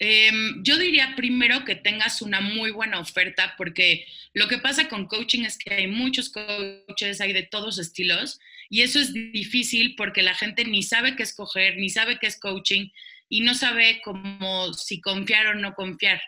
Em, 0.03 0.63
yo 0.63 0.79
diría 0.79 1.13
primero 1.15 1.63
que 1.63 1.75
tengas 1.75 2.23
una 2.23 2.41
muy 2.41 2.71
buena 2.71 2.99
oferta, 2.99 3.53
porque 3.55 4.07
lo 4.33 4.47
que 4.47 4.57
pasa 4.57 4.89
con 4.89 5.05
coaching 5.05 5.43
es 5.43 5.59
que 5.59 5.75
hay 5.75 5.85
muchos 5.85 6.31
coaches, 6.31 7.21
hay 7.21 7.33
de 7.33 7.43
todos 7.43 7.77
estilos, 7.77 8.39
y 8.67 8.81
eso 8.81 8.99
es 8.99 9.13
difícil 9.13 9.93
porque 9.95 10.23
la 10.23 10.33
gente 10.33 10.65
ni 10.65 10.81
sabe 10.81 11.15
qué 11.15 11.21
escoger, 11.21 11.77
ni 11.77 11.91
sabe 11.91 12.17
qué 12.19 12.25
es 12.25 12.39
coaching, 12.39 12.89
y 13.29 13.41
no 13.41 13.53
sabe 13.53 14.01
cómo 14.03 14.73
si 14.73 14.99
confiar 15.01 15.45
o 15.45 15.53
no 15.53 15.75
confiar. 15.75 16.19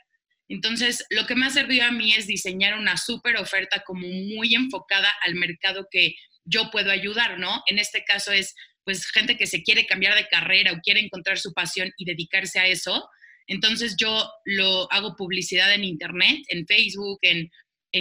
Entonces, 0.49 1.03
lo 1.09 1.25
que 1.25 1.33
me 1.33 1.47
ha 1.47 1.49
servido 1.49 1.85
a 1.85 1.91
mí 1.91 2.13
es 2.13 2.27
diseñar 2.27 2.77
una 2.77 2.95
súper 2.95 3.37
oferta 3.37 3.81
como 3.83 4.07
muy 4.07 4.53
enfocada 4.53 5.11
al 5.25 5.33
mercado 5.33 5.87
que 5.89 6.13
yo 6.45 6.69
puedo 6.69 6.91
ayudar, 6.91 7.39
¿no? 7.39 7.63
En 7.65 7.79
este 7.79 8.03
caso 8.03 8.31
es, 8.31 8.53
pues, 8.83 9.07
gente 9.07 9.35
que 9.35 9.47
se 9.47 9.63
quiere 9.63 9.87
cambiar 9.87 10.13
de 10.13 10.27
carrera 10.27 10.73
o 10.73 10.79
quiere 10.81 10.99
encontrar 10.99 11.39
su 11.39 11.53
pasión 11.55 11.91
y 11.97 12.05
dedicarse 12.05 12.59
a 12.59 12.67
eso 12.67 13.09
entonces 13.47 13.95
yo 13.97 14.29
lo 14.45 14.91
hago 14.91 15.15
publicidad 15.15 15.73
en 15.73 15.83
Internet, 15.83 16.41
en 16.49 16.65
Facebook, 16.65 17.19
en, 17.21 17.49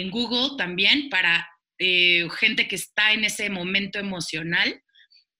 Google 0.09 0.57
también, 0.57 1.09
para 1.09 1.47
eh, 1.77 2.27
gente 2.39 2.67
que 2.67 2.75
está 2.75 3.13
en 3.13 3.25
ese 3.25 3.49
momento 3.49 3.99
emocional. 3.99 4.81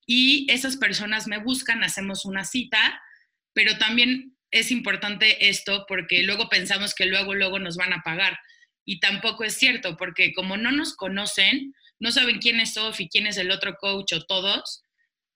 Y 0.06 0.46
esas 0.52 0.78
personas 0.78 1.28
me 1.28 1.40
buscan, 1.40 1.84
hacemos 1.84 2.26
una 2.26 2.44
cita 2.44 3.02
pero 3.54 3.78
también 3.78 4.36
es 4.52 4.72
importante 4.72 5.48
esto 5.48 5.86
porque 5.88 6.24
luego 6.24 6.50
pensamos 6.50 6.94
que 6.94 7.06
luego, 7.06 7.34
luego 7.34 7.60
nos 7.60 7.78
van 7.78 7.94
a 7.94 8.02
pagar. 8.04 8.38
Y 8.86 9.00
tampoco 9.00 9.44
es 9.44 9.56
cierto, 9.56 9.96
porque 9.96 10.34
como 10.34 10.58
no 10.58 10.72
nos 10.72 10.96
conocen, 10.96 11.74
no 12.00 12.12
saben 12.12 12.40
quién 12.40 12.60
es 12.60 12.74
Sophie, 12.74 13.08
quién 13.10 13.28
es 13.28 13.38
el 13.38 13.52
otro 13.52 13.76
coach 13.80 14.14
o 14.14 14.26
todos, 14.26 14.84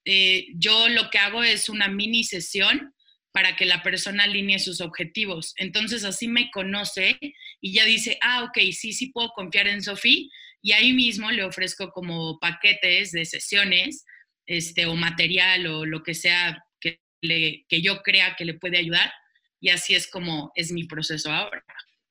eh, 0.05 0.47
yo 0.55 0.89
lo 0.89 1.09
que 1.09 1.19
hago 1.19 1.43
es 1.43 1.69
una 1.69 1.87
mini 1.87 2.23
sesión 2.23 2.93
para 3.37 3.55
que 3.55 3.65
la 3.65 3.83
persona 3.83 4.23
alinee 4.23 4.57
sus 4.57 4.81
objetivos. 4.81 5.53
Entonces 5.57 6.03
así 6.03 6.27
me 6.27 6.49
conoce 6.49 7.19
y 7.61 7.71
ya 7.71 7.85
dice, 7.85 8.17
ah, 8.23 8.45
ok, 8.45 8.57
sí, 8.71 8.93
sí 8.93 9.11
puedo 9.11 9.29
confiar 9.35 9.67
en 9.67 9.83
Sophie. 9.83 10.31
Y 10.63 10.71
ahí 10.71 10.91
mismo 10.91 11.29
le 11.29 11.43
ofrezco 11.43 11.91
como 11.91 12.39
paquetes 12.39 13.11
de 13.11 13.25
sesiones 13.25 14.05
este, 14.47 14.87
o 14.87 14.95
material 14.95 15.67
o 15.67 15.85
lo 15.85 16.01
que 16.01 16.15
sea 16.15 16.65
que, 16.79 16.99
que 17.21 17.81
yo 17.83 18.01
crea 18.01 18.35
que 18.35 18.45
le 18.45 18.55
puede 18.55 18.79
ayudar. 18.79 19.13
Y 19.61 19.69
así 19.69 19.93
es 19.93 20.09
como 20.09 20.51
es 20.55 20.71
mi 20.71 20.85
proceso 20.85 21.31
ahora. 21.31 21.63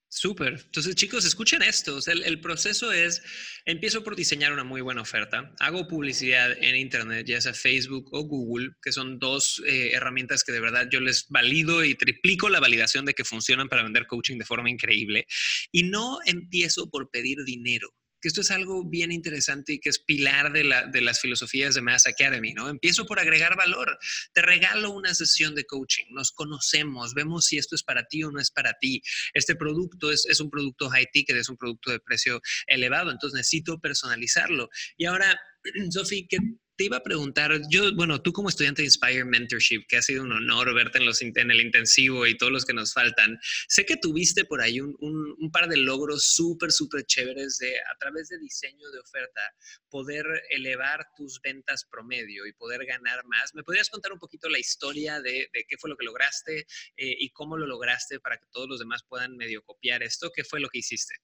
Súper. 0.08 0.60
Entonces, 0.64 0.94
chicos, 0.94 1.24
escuchen 1.24 1.62
esto. 1.62 1.98
el, 2.06 2.40
proceso 2.40 2.92
es, 2.92 3.22
empiezo 3.64 4.04
por 4.04 4.14
diseñar 4.16 4.52
una 4.52 4.64
muy 4.64 4.80
buena 4.80 5.02
oferta, 5.02 5.52
hago 5.58 5.88
publicidad 5.88 6.52
en 6.52 6.76
Internet, 6.76 7.26
ya 7.26 7.40
sea 7.40 7.52
Facebook 7.52 8.08
o 8.12 8.22
Google, 8.22 8.70
que 8.80 8.92
son 8.92 9.18
dos 9.18 9.62
eh, 9.66 9.90
herramientas 9.92 10.44
que 10.44 10.52
de 10.52 10.60
verdad 10.60 10.88
yo 10.90 11.00
les 11.00 11.26
valido 11.28 11.84
y 11.84 11.96
triplico 11.96 12.48
la 12.48 12.60
validación 12.60 13.04
de 13.04 13.14
que 13.14 13.24
funcionan 13.24 13.68
para 13.68 13.82
vender 13.82 14.06
coaching 14.06 14.38
de 14.38 14.44
forma 14.44 14.70
increíble. 14.70 15.26
Y 15.72 15.82
no 15.82 16.18
empiezo 16.24 16.88
por 16.88 17.10
pedir 17.10 17.44
dinero 17.44 17.92
esto 18.28 18.40
es 18.40 18.50
algo 18.50 18.84
bien 18.84 19.12
interesante 19.12 19.74
y 19.74 19.78
que 19.78 19.88
es 19.88 19.98
pilar 19.98 20.52
de, 20.52 20.64
la, 20.64 20.86
de 20.86 21.00
las 21.00 21.20
filosofías 21.20 21.74
de 21.74 21.82
Mass 21.82 22.06
Academy, 22.06 22.52
¿no? 22.52 22.68
Empiezo 22.68 23.06
por 23.06 23.18
agregar 23.18 23.56
valor. 23.56 23.98
Te 24.32 24.42
regalo 24.42 24.90
una 24.90 25.14
sesión 25.14 25.54
de 25.54 25.64
coaching, 25.64 26.06
nos 26.10 26.32
conocemos, 26.32 27.14
vemos 27.14 27.46
si 27.46 27.58
esto 27.58 27.74
es 27.74 27.82
para 27.82 28.04
ti 28.04 28.22
o 28.24 28.30
no 28.30 28.40
es 28.40 28.50
para 28.50 28.74
ti. 28.74 29.02
Este 29.34 29.56
producto 29.56 30.10
es, 30.10 30.26
es 30.26 30.40
un 30.40 30.50
producto 30.50 30.88
high 30.90 31.08
ticket, 31.12 31.36
es 31.36 31.48
un 31.48 31.56
producto 31.56 31.90
de 31.90 32.00
precio 32.00 32.40
elevado, 32.66 33.10
entonces 33.10 33.36
necesito 33.36 33.78
personalizarlo. 33.80 34.68
Y 34.96 35.06
ahora, 35.06 35.40
Sofi, 35.90 36.26
¿qué, 36.26 36.38
te 36.76 36.84
iba 36.84 36.98
a 36.98 37.02
preguntar, 37.02 37.52
yo, 37.70 37.94
bueno, 37.94 38.20
tú 38.20 38.32
como 38.32 38.48
estudiante 38.48 38.82
de 38.82 38.86
Inspire 38.86 39.24
Mentorship, 39.24 39.86
que 39.88 39.96
ha 39.96 40.02
sido 40.02 40.22
un 40.22 40.32
honor 40.32 40.74
verte 40.74 40.98
en, 40.98 41.06
los, 41.06 41.22
en 41.22 41.50
el 41.50 41.60
intensivo 41.60 42.26
y 42.26 42.36
todos 42.36 42.52
los 42.52 42.64
que 42.64 42.74
nos 42.74 42.92
faltan, 42.92 43.38
sé 43.68 43.86
que 43.86 43.96
tuviste 43.96 44.44
por 44.44 44.60
ahí 44.60 44.80
un, 44.80 45.50
par 45.52 45.68
de 45.68 45.76
logros 45.78 46.24
súper, 46.24 46.70
súper 46.70 47.04
chéveres 47.06 47.56
de, 47.58 47.78
a 47.78 47.96
través 47.98 48.28
de 48.28 48.38
diseño 48.38 48.90
de 48.90 48.98
oferta, 48.98 49.40
poder 49.88 50.26
elevar 50.50 51.06
tus 51.16 51.40
ventas 51.40 51.86
promedio 51.90 52.46
y 52.46 52.52
poder 52.52 52.84
ganar 52.84 53.24
más. 53.24 53.54
¿Me 53.54 53.62
podrías 53.62 53.88
contar 53.88 54.12
un 54.12 54.18
poquito 54.18 54.48
la 54.48 54.58
historia 54.58 55.20
de, 55.20 55.48
de 55.52 55.64
qué 55.66 55.78
fue 55.78 55.88
lo 55.88 55.96
que 55.96 56.04
lograste 56.04 56.66
eh, 56.96 57.16
y 57.18 57.30
cómo 57.30 57.56
lo 57.56 57.66
lograste 57.66 58.20
para 58.20 58.36
que 58.36 58.46
todos 58.52 58.68
los 58.68 58.78
demás 58.78 59.02
puedan 59.08 59.36
medio 59.36 59.62
copiar 59.62 60.02
esto? 60.02 60.30
¿Qué 60.34 60.44
fue 60.44 60.60
lo 60.60 60.68
que 60.68 60.78
hiciste? 60.78 61.14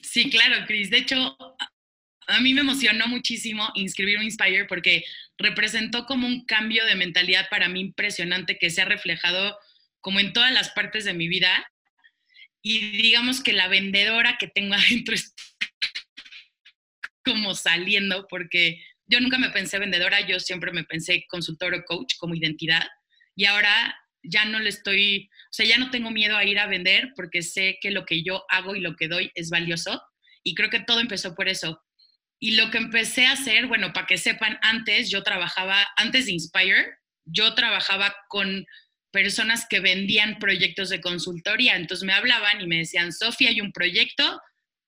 Sí, 0.00 0.30
claro, 0.30 0.64
Cris. 0.66 0.90
De 0.90 0.98
hecho, 0.98 1.36
a 2.28 2.40
mí 2.40 2.52
me 2.52 2.60
emocionó 2.60 3.08
muchísimo 3.08 3.70
inscribirme 3.74 4.22
a 4.22 4.26
Inspire 4.26 4.66
porque 4.66 5.04
representó 5.38 6.04
como 6.04 6.26
un 6.26 6.44
cambio 6.44 6.84
de 6.84 6.94
mentalidad 6.94 7.48
para 7.48 7.68
mí 7.68 7.80
impresionante 7.80 8.58
que 8.58 8.68
se 8.68 8.82
ha 8.82 8.84
reflejado 8.84 9.58
como 10.00 10.20
en 10.20 10.34
todas 10.34 10.52
las 10.52 10.70
partes 10.70 11.06
de 11.06 11.14
mi 11.14 11.26
vida. 11.26 11.70
Y 12.62 12.90
digamos 12.98 13.42
que 13.42 13.54
la 13.54 13.68
vendedora 13.68 14.36
que 14.38 14.46
tengo 14.46 14.74
adentro 14.74 15.14
está 15.14 15.42
como 17.24 17.54
saliendo 17.54 18.26
porque 18.28 18.84
yo 19.06 19.20
nunca 19.20 19.38
me 19.38 19.50
pensé 19.50 19.78
vendedora, 19.78 20.20
yo 20.20 20.38
siempre 20.38 20.70
me 20.70 20.84
pensé 20.84 21.24
consultor 21.28 21.74
o 21.74 21.84
coach 21.84 22.14
como 22.18 22.34
identidad. 22.34 22.86
Y 23.34 23.46
ahora 23.46 23.98
ya 24.22 24.44
no 24.44 24.58
le 24.58 24.68
estoy, 24.68 25.30
o 25.32 25.52
sea, 25.52 25.64
ya 25.64 25.78
no 25.78 25.90
tengo 25.90 26.10
miedo 26.10 26.36
a 26.36 26.44
ir 26.44 26.58
a 26.58 26.66
vender 26.66 27.12
porque 27.16 27.40
sé 27.40 27.78
que 27.80 27.90
lo 27.90 28.04
que 28.04 28.22
yo 28.22 28.44
hago 28.50 28.76
y 28.76 28.80
lo 28.80 28.96
que 28.96 29.08
doy 29.08 29.30
es 29.34 29.48
valioso. 29.48 30.02
Y 30.42 30.54
creo 30.54 30.68
que 30.68 30.80
todo 30.80 31.00
empezó 31.00 31.34
por 31.34 31.48
eso, 31.48 31.82
y 32.40 32.52
lo 32.52 32.70
que 32.70 32.78
empecé 32.78 33.26
a 33.26 33.32
hacer, 33.32 33.66
bueno, 33.66 33.92
para 33.92 34.06
que 34.06 34.16
sepan, 34.16 34.58
antes 34.62 35.10
yo 35.10 35.22
trabajaba, 35.22 35.86
antes 35.96 36.26
de 36.26 36.32
Inspire, 36.32 36.98
yo 37.24 37.54
trabajaba 37.54 38.14
con 38.28 38.66
personas 39.10 39.66
que 39.68 39.80
vendían 39.80 40.38
proyectos 40.38 40.88
de 40.90 41.00
consultoría. 41.00 41.76
Entonces 41.76 42.06
me 42.06 42.12
hablaban 42.12 42.60
y 42.60 42.66
me 42.66 42.78
decían, 42.78 43.12
Sofía, 43.12 43.50
hay 43.50 43.60
un 43.60 43.72
proyecto 43.72 44.40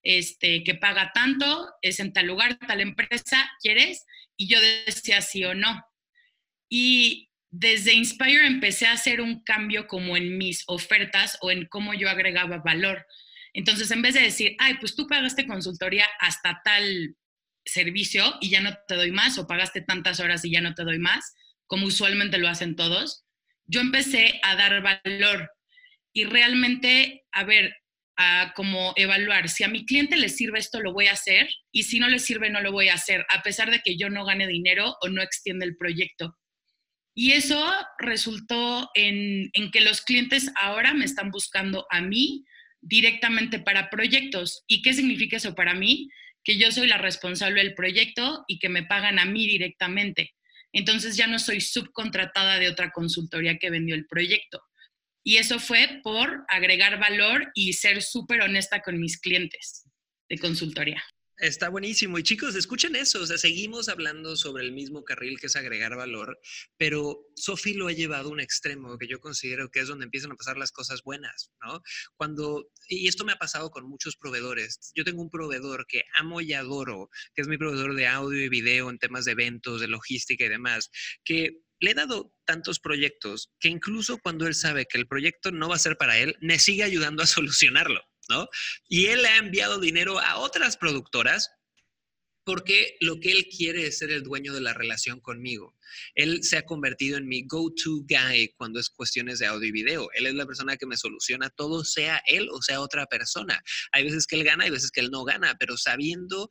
este, 0.02 0.62
que 0.62 0.74
paga 0.74 1.12
tanto, 1.12 1.68
es 1.82 2.00
en 2.00 2.12
tal 2.12 2.26
lugar, 2.26 2.58
tal 2.58 2.80
empresa, 2.80 3.50
¿quieres? 3.60 4.04
Y 4.36 4.48
yo 4.48 4.60
decía 4.86 5.20
sí 5.20 5.44
o 5.44 5.54
no. 5.54 5.84
Y 6.68 7.30
desde 7.50 7.94
Inspire 7.94 8.46
empecé 8.46 8.86
a 8.86 8.92
hacer 8.92 9.20
un 9.20 9.42
cambio 9.42 9.88
como 9.88 10.16
en 10.16 10.38
mis 10.38 10.62
ofertas 10.68 11.36
o 11.40 11.50
en 11.50 11.66
cómo 11.66 11.94
yo 11.94 12.08
agregaba 12.08 12.58
valor. 12.58 13.04
Entonces, 13.52 13.90
en 13.90 14.02
vez 14.02 14.14
de 14.14 14.20
decir, 14.20 14.54
ay, 14.60 14.74
pues 14.78 14.94
tú 14.94 15.08
pagaste 15.08 15.48
consultoría 15.48 16.06
hasta 16.20 16.60
tal 16.64 17.16
servicio 17.64 18.36
y 18.40 18.50
ya 18.50 18.60
no 18.60 18.76
te 18.88 18.94
doy 18.94 19.12
más 19.12 19.38
o 19.38 19.46
pagaste 19.46 19.82
tantas 19.82 20.20
horas 20.20 20.44
y 20.44 20.50
ya 20.50 20.60
no 20.60 20.74
te 20.74 20.84
doy 20.84 20.98
más, 20.98 21.34
como 21.66 21.86
usualmente 21.86 22.38
lo 22.38 22.48
hacen 22.48 22.76
todos, 22.76 23.24
yo 23.66 23.80
empecé 23.80 24.40
a 24.42 24.56
dar 24.56 24.82
valor 24.82 25.50
y 26.12 26.24
realmente, 26.24 27.22
a 27.32 27.44
ver, 27.44 27.74
a 28.16 28.52
como 28.54 28.92
evaluar, 28.96 29.48
si 29.48 29.64
a 29.64 29.68
mi 29.68 29.86
cliente 29.86 30.16
le 30.16 30.28
sirve 30.28 30.58
esto, 30.58 30.80
lo 30.80 30.92
voy 30.92 31.06
a 31.06 31.12
hacer 31.12 31.48
y 31.72 31.84
si 31.84 32.00
no 32.00 32.08
le 32.08 32.18
sirve, 32.18 32.50
no 32.50 32.60
lo 32.60 32.72
voy 32.72 32.88
a 32.88 32.94
hacer, 32.94 33.24
a 33.30 33.42
pesar 33.42 33.70
de 33.70 33.80
que 33.80 33.96
yo 33.96 34.10
no 34.10 34.24
gane 34.24 34.46
dinero 34.46 34.96
o 35.00 35.08
no 35.08 35.22
extienda 35.22 35.64
el 35.64 35.76
proyecto. 35.76 36.36
Y 37.14 37.32
eso 37.32 37.64
resultó 37.98 38.90
en, 38.94 39.50
en 39.52 39.70
que 39.70 39.80
los 39.80 40.02
clientes 40.02 40.50
ahora 40.56 40.92
me 40.94 41.04
están 41.04 41.30
buscando 41.30 41.86
a 41.90 42.00
mí 42.00 42.44
directamente 42.80 43.58
para 43.58 43.90
proyectos. 43.90 44.64
¿Y 44.66 44.82
qué 44.82 44.92
significa 44.92 45.36
eso 45.36 45.54
para 45.54 45.74
mí? 45.74 46.08
Que 46.44 46.58
yo 46.58 46.70
soy 46.72 46.88
la 46.88 46.98
responsable 46.98 47.62
del 47.62 47.74
proyecto 47.74 48.44
y 48.48 48.58
que 48.58 48.68
me 48.68 48.84
pagan 48.84 49.18
a 49.18 49.24
mí 49.24 49.46
directamente. 49.46 50.34
Entonces 50.72 51.16
ya 51.16 51.26
no 51.26 51.38
soy 51.38 51.60
subcontratada 51.60 52.58
de 52.58 52.68
otra 52.68 52.90
consultoría 52.90 53.58
que 53.58 53.70
vendió 53.70 53.94
el 53.94 54.06
proyecto. 54.06 54.62
Y 55.22 55.36
eso 55.36 55.58
fue 55.58 56.00
por 56.02 56.44
agregar 56.48 56.98
valor 56.98 57.50
y 57.54 57.74
ser 57.74 58.02
súper 58.02 58.40
honesta 58.42 58.80
con 58.80 58.98
mis 58.98 59.20
clientes 59.20 59.84
de 60.28 60.38
consultoría. 60.38 61.02
Está 61.40 61.70
buenísimo. 61.70 62.18
Y 62.18 62.22
chicos, 62.22 62.54
escuchen 62.54 62.94
eso. 62.94 63.22
O 63.22 63.26
sea, 63.26 63.38
seguimos 63.38 63.88
hablando 63.88 64.36
sobre 64.36 64.62
el 64.62 64.72
mismo 64.72 65.04
carril 65.04 65.40
que 65.40 65.46
es 65.46 65.56
agregar 65.56 65.96
valor, 65.96 66.38
pero 66.76 67.24
Sofi 67.34 67.72
lo 67.72 67.88
ha 67.88 67.92
llevado 67.92 68.28
a 68.28 68.32
un 68.32 68.40
extremo 68.40 68.98
que 68.98 69.08
yo 69.08 69.20
considero 69.20 69.70
que 69.70 69.80
es 69.80 69.88
donde 69.88 70.04
empiezan 70.04 70.32
a 70.32 70.36
pasar 70.36 70.58
las 70.58 70.70
cosas 70.70 71.02
buenas, 71.02 71.50
¿no? 71.62 71.80
Cuando, 72.14 72.68
y 72.88 73.08
esto 73.08 73.24
me 73.24 73.32
ha 73.32 73.38
pasado 73.38 73.70
con 73.70 73.88
muchos 73.88 74.16
proveedores. 74.16 74.92
Yo 74.94 75.02
tengo 75.02 75.22
un 75.22 75.30
proveedor 75.30 75.86
que 75.86 76.02
amo 76.18 76.42
y 76.42 76.52
adoro, 76.52 77.08
que 77.34 77.40
es 77.40 77.48
mi 77.48 77.56
proveedor 77.56 77.94
de 77.94 78.06
audio 78.06 78.44
y 78.44 78.50
video 78.50 78.90
en 78.90 78.98
temas 78.98 79.24
de 79.24 79.32
eventos, 79.32 79.80
de 79.80 79.88
logística 79.88 80.44
y 80.44 80.48
demás, 80.48 80.90
que 81.24 81.56
le 81.78 81.92
he 81.92 81.94
dado 81.94 82.34
tantos 82.44 82.80
proyectos 82.80 83.50
que 83.58 83.68
incluso 83.68 84.18
cuando 84.18 84.46
él 84.46 84.54
sabe 84.54 84.84
que 84.84 84.98
el 84.98 85.08
proyecto 85.08 85.52
no 85.52 85.70
va 85.70 85.76
a 85.76 85.78
ser 85.78 85.96
para 85.96 86.18
él, 86.18 86.36
me 86.42 86.58
sigue 86.58 86.82
ayudando 86.82 87.22
a 87.22 87.26
solucionarlo. 87.26 88.02
Y 88.88 89.06
él 89.06 89.24
ha 89.26 89.38
enviado 89.38 89.78
dinero 89.78 90.18
a 90.18 90.38
otras 90.38 90.76
productoras 90.76 91.50
porque 92.44 92.96
lo 93.00 93.20
que 93.20 93.30
él 93.32 93.46
quiere 93.46 93.86
es 93.86 93.98
ser 93.98 94.10
el 94.10 94.22
dueño 94.22 94.52
de 94.52 94.60
la 94.60 94.72
relación 94.72 95.20
conmigo. 95.20 95.76
Él 96.14 96.42
se 96.42 96.56
ha 96.56 96.64
convertido 96.64 97.18
en 97.18 97.28
mi 97.28 97.46
go-to 97.46 98.04
guy 98.08 98.52
cuando 98.56 98.80
es 98.80 98.90
cuestiones 98.90 99.38
de 99.38 99.46
audio 99.46 99.68
y 99.68 99.72
video. 99.72 100.08
Él 100.14 100.26
es 100.26 100.34
la 100.34 100.46
persona 100.46 100.76
que 100.76 100.86
me 100.86 100.96
soluciona 100.96 101.50
todo, 101.50 101.84
sea 101.84 102.22
él 102.26 102.48
o 102.50 102.62
sea 102.62 102.80
otra 102.80 103.06
persona. 103.06 103.62
Hay 103.92 104.04
veces 104.04 104.26
que 104.26 104.36
él 104.36 104.44
gana, 104.44 104.64
hay 104.64 104.70
veces 104.70 104.90
que 104.90 105.00
él 105.00 105.10
no 105.10 105.24
gana, 105.24 105.56
pero 105.60 105.76
sabiendo 105.76 106.50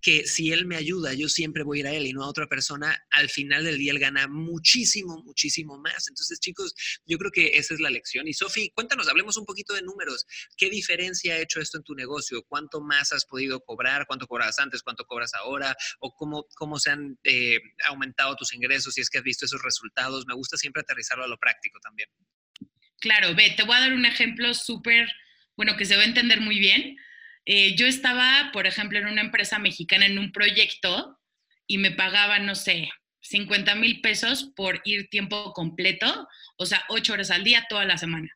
que 0.00 0.26
si 0.26 0.52
él 0.52 0.66
me 0.66 0.76
ayuda, 0.76 1.12
yo 1.14 1.28
siempre 1.28 1.62
voy 1.62 1.78
a 1.78 1.80
ir 1.80 1.86
a 1.86 1.92
él 1.92 2.06
y 2.06 2.12
no 2.12 2.24
a 2.24 2.28
otra 2.28 2.46
persona, 2.46 2.96
al 3.10 3.28
final 3.28 3.64
del 3.64 3.78
día 3.78 3.92
él 3.92 3.98
gana 3.98 4.28
muchísimo, 4.28 5.22
muchísimo 5.24 5.78
más. 5.78 6.08
Entonces, 6.08 6.40
chicos, 6.40 6.74
yo 7.06 7.18
creo 7.18 7.30
que 7.30 7.58
esa 7.58 7.74
es 7.74 7.80
la 7.80 7.90
lección. 7.90 8.26
Y 8.28 8.32
Sofi, 8.32 8.70
cuéntanos, 8.70 9.08
hablemos 9.08 9.36
un 9.36 9.44
poquito 9.44 9.74
de 9.74 9.82
números. 9.82 10.26
¿Qué 10.56 10.70
diferencia 10.70 11.34
ha 11.34 11.38
hecho 11.38 11.60
esto 11.60 11.78
en 11.78 11.84
tu 11.84 11.94
negocio? 11.94 12.42
¿Cuánto 12.48 12.80
más 12.80 13.12
has 13.12 13.24
podido 13.24 13.60
cobrar? 13.60 14.06
¿Cuánto 14.06 14.26
cobrabas 14.26 14.58
antes? 14.58 14.82
¿Cuánto 14.82 15.04
cobras 15.04 15.34
ahora? 15.34 15.76
¿O 16.00 16.14
cómo, 16.14 16.46
cómo 16.56 16.78
se 16.78 16.90
han 16.90 17.18
eh, 17.24 17.58
aumentado 17.88 18.36
tus 18.36 18.52
ingresos? 18.54 18.94
Si 18.94 19.00
es 19.00 19.10
que 19.10 19.18
has 19.18 19.24
visto 19.24 19.44
esos 19.46 19.62
resultados. 19.62 20.26
Me 20.26 20.34
gusta 20.34 20.56
siempre 20.56 20.82
aterrizarlo 20.82 21.24
a 21.24 21.28
lo 21.28 21.38
práctico 21.38 21.78
también. 21.80 22.08
Claro, 23.00 23.34
ve, 23.34 23.54
te 23.56 23.62
voy 23.62 23.76
a 23.76 23.80
dar 23.80 23.92
un 23.92 24.04
ejemplo 24.04 24.52
súper, 24.52 25.08
bueno, 25.56 25.76
que 25.76 25.86
se 25.86 25.96
va 25.96 26.02
a 26.02 26.06
entender 26.06 26.40
muy 26.40 26.58
bien 26.58 26.96
eh, 27.52 27.74
yo 27.74 27.88
estaba, 27.88 28.50
por 28.52 28.68
ejemplo, 28.68 28.96
en 29.00 29.08
una 29.08 29.22
empresa 29.22 29.58
mexicana 29.58 30.06
en 30.06 30.20
un 30.20 30.30
proyecto 30.30 31.18
y 31.66 31.78
me 31.78 31.90
pagaban, 31.90 32.46
no 32.46 32.54
sé, 32.54 32.88
50 33.22 33.74
mil 33.74 34.00
pesos 34.00 34.52
por 34.54 34.80
ir 34.84 35.08
tiempo 35.08 35.52
completo, 35.52 36.28
o 36.58 36.64
sea, 36.64 36.84
ocho 36.88 37.12
horas 37.12 37.32
al 37.32 37.42
día, 37.42 37.66
toda 37.68 37.84
la 37.84 37.98
semana. 37.98 38.28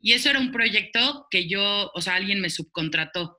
Y 0.00 0.12
eso 0.12 0.28
era 0.28 0.38
un 0.38 0.52
proyecto 0.52 1.26
que 1.30 1.48
yo, 1.48 1.90
o 1.94 2.02
sea, 2.02 2.16
alguien 2.16 2.42
me 2.42 2.50
subcontrató. 2.50 3.38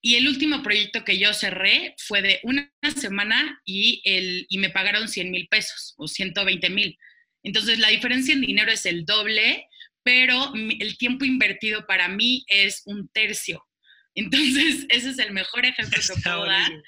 Y 0.00 0.14
el 0.14 0.28
último 0.28 0.62
proyecto 0.62 1.04
que 1.04 1.18
yo 1.18 1.34
cerré 1.34 1.96
fue 1.98 2.22
de 2.22 2.38
una 2.44 2.70
semana 2.96 3.60
y, 3.64 4.02
el, 4.04 4.46
y 4.48 4.58
me 4.58 4.70
pagaron 4.70 5.08
100 5.08 5.32
mil 5.32 5.48
pesos 5.48 5.94
o 5.96 6.06
120 6.06 6.70
mil. 6.70 6.96
Entonces, 7.42 7.80
la 7.80 7.88
diferencia 7.88 8.32
en 8.32 8.42
dinero 8.42 8.70
es 8.70 8.86
el 8.86 9.04
doble, 9.04 9.66
pero 10.04 10.52
el 10.54 10.96
tiempo 10.96 11.24
invertido 11.24 11.88
para 11.88 12.06
mí 12.06 12.44
es 12.46 12.82
un 12.84 13.08
tercio. 13.08 13.66
Entonces, 14.14 14.86
ese 14.88 15.10
es 15.10 15.18
el 15.18 15.32
mejor 15.32 15.64
ejemplo 15.64 16.00
que 16.00 16.20
puedo 16.22 16.46
dar. 16.46 16.70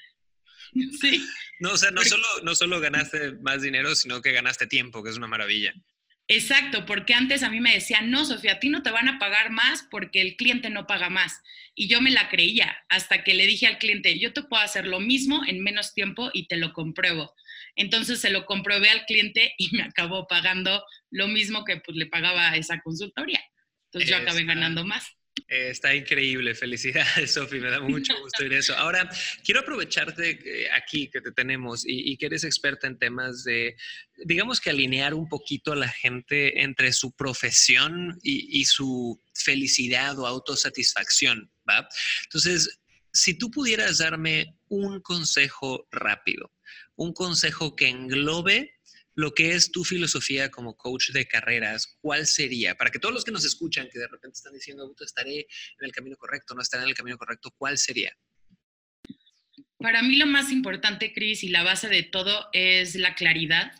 Sí. 1.01 1.25
No, 1.59 1.71
o 1.71 1.77
sea, 1.77 1.89
no 1.91 2.03
solo, 2.03 2.27
no 2.43 2.53
solo 2.53 2.79
ganaste 2.79 3.31
más 3.41 3.61
dinero, 3.61 3.95
sino 3.95 4.21
que 4.21 4.33
ganaste 4.33 4.67
tiempo, 4.67 5.01
que 5.01 5.09
es 5.09 5.17
una 5.17 5.25
maravilla. 5.25 5.73
Exacto, 6.29 6.85
porque 6.85 7.13
antes 7.13 7.41
a 7.41 7.49
mí 7.49 7.61
me 7.61 7.73
decían, 7.73 8.11
no, 8.11 8.25
Sofía, 8.25 8.53
a 8.53 8.59
ti 8.59 8.69
no 8.69 8.83
te 8.83 8.91
van 8.91 9.07
a 9.07 9.17
pagar 9.17 9.49
más 9.49 9.87
porque 9.89 10.19
el 10.19 10.35
cliente 10.35 10.69
no 10.69 10.85
paga 10.85 11.09
más. 11.09 11.41
Y 11.73 11.87
yo 11.87 12.01
me 12.01 12.11
la 12.11 12.27
creía 12.27 12.77
hasta 12.89 13.23
que 13.23 13.33
le 13.33 13.47
dije 13.47 13.65
al 13.65 13.77
cliente, 13.77 14.19
yo 14.19 14.33
te 14.33 14.43
puedo 14.43 14.61
hacer 14.61 14.87
lo 14.87 14.99
mismo 14.99 15.41
en 15.47 15.63
menos 15.63 15.93
tiempo 15.93 16.29
y 16.33 16.47
te 16.47 16.57
lo 16.57 16.73
compruebo. 16.73 17.33
Entonces 17.77 18.19
se 18.19 18.29
lo 18.29 18.45
comprobé 18.45 18.89
al 18.89 19.05
cliente 19.05 19.53
y 19.57 19.73
me 19.75 19.83
acabó 19.83 20.27
pagando 20.27 20.83
lo 21.11 21.29
mismo 21.29 21.63
que 21.63 21.77
pues, 21.77 21.95
le 21.95 22.07
pagaba 22.07 22.49
a 22.49 22.57
esa 22.57 22.81
consultoría. 22.81 23.41
Entonces 23.85 24.09
yo 24.09 24.17
acabé 24.17 24.43
ganando 24.43 24.83
más. 24.83 25.07
Eh, 25.47 25.69
está 25.69 25.93
increíble, 25.93 26.55
felicidades 26.55 27.31
Sofi, 27.33 27.59
me 27.59 27.69
da 27.69 27.79
mucho 27.79 28.13
gusto 28.19 28.43
oír 28.43 28.53
eso. 28.53 28.75
Ahora, 28.75 29.09
quiero 29.43 29.61
aprovecharte 29.61 30.39
eh, 30.43 30.69
aquí 30.71 31.09
que 31.09 31.21
te 31.21 31.31
tenemos 31.31 31.83
y, 31.85 32.17
que 32.17 32.25
eres 32.25 32.43
experta 32.43 32.87
en 32.87 32.97
temas 32.97 33.43
de, 33.43 33.75
digamos 34.25 34.59
que 34.59 34.69
alinear 34.69 35.13
un 35.13 35.29
poquito 35.29 35.73
a 35.73 35.75
la 35.75 35.89
gente 35.89 36.63
entre 36.63 36.91
su 36.91 37.15
profesión 37.15 38.17
y, 38.23 38.59
y 38.59 38.65
su 38.65 39.21
felicidad 39.33 40.17
o 40.19 40.27
autosatisfacción, 40.27 41.51
¿va? 41.69 41.87
Entonces, 42.23 42.79
si 43.13 43.37
tú 43.37 43.51
pudieras 43.51 43.99
darme 43.99 44.55
un 44.67 45.01
consejo 45.01 45.87
rápido, 45.91 46.51
un 46.95 47.13
consejo 47.13 47.75
que 47.75 47.89
englobe 47.89 48.76
lo 49.17 49.33
que 49.33 49.53
es 49.53 49.71
tu 49.71 49.83
filosofía 49.83 50.51
como 50.51 50.77
coach 50.77 51.09
de 51.09 51.27
carreras, 51.27 51.97
¿cuál 52.01 52.27
sería? 52.27 52.75
Para 52.75 52.91
que 52.91 52.99
todos 52.99 53.15
los 53.15 53.25
que 53.25 53.31
nos 53.31 53.45
escuchan, 53.45 53.89
que 53.91 53.97
de 53.97 54.07
repente 54.07 54.35
están 54.35 54.53
diciendo, 54.53 54.93
estaré 55.03 55.39
en 55.39 55.85
el 55.85 55.91
camino 55.91 56.15
correcto, 56.17 56.53
no 56.53 56.61
estaré 56.61 56.83
en 56.83 56.89
el 56.89 56.95
camino 56.95 57.17
correcto, 57.17 57.51
¿cuál 57.57 57.79
sería? 57.79 58.15
Para 59.79 60.03
mí 60.03 60.17
lo 60.17 60.27
más 60.27 60.51
importante, 60.51 61.13
Cris, 61.13 61.43
y 61.43 61.49
la 61.49 61.63
base 61.63 61.89
de 61.89 62.03
todo 62.03 62.47
es 62.53 62.93
la 62.93 63.15
claridad, 63.15 63.71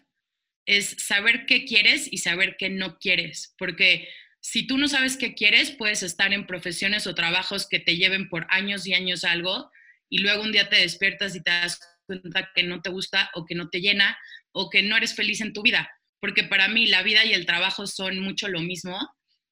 es 0.65 0.95
saber 0.97 1.45
qué 1.45 1.65
quieres 1.65 2.11
y 2.11 2.17
saber 2.17 2.55
qué 2.57 2.71
no 2.71 2.97
quieres, 2.97 3.53
porque 3.59 4.09
si 4.41 4.65
tú 4.65 4.79
no 4.79 4.87
sabes 4.87 5.17
qué 5.17 5.35
quieres, 5.35 5.69
puedes 5.69 6.01
estar 6.01 6.33
en 6.33 6.47
profesiones 6.47 7.05
o 7.05 7.13
trabajos 7.13 7.67
que 7.69 7.79
te 7.79 7.95
lleven 7.95 8.27
por 8.27 8.47
años 8.49 8.87
y 8.87 8.95
años 8.95 9.23
algo 9.23 9.69
y 10.09 10.17
luego 10.17 10.41
un 10.41 10.51
día 10.51 10.67
te 10.67 10.77
despiertas 10.77 11.35
y 11.35 11.43
te 11.43 11.51
das 11.51 11.79
cuenta 12.07 12.49
que 12.55 12.63
no 12.63 12.81
te 12.81 12.89
gusta 12.89 13.29
o 13.35 13.45
que 13.45 13.53
no 13.53 13.69
te 13.69 13.81
llena 13.81 14.17
o 14.51 14.69
que 14.69 14.83
no 14.83 14.97
eres 14.97 15.15
feliz 15.15 15.41
en 15.41 15.53
tu 15.53 15.61
vida, 15.61 15.89
porque 16.19 16.43
para 16.43 16.67
mí 16.67 16.87
la 16.87 17.03
vida 17.03 17.25
y 17.25 17.33
el 17.33 17.45
trabajo 17.45 17.87
son 17.87 18.19
mucho 18.19 18.47
lo 18.47 18.61
mismo. 18.61 18.97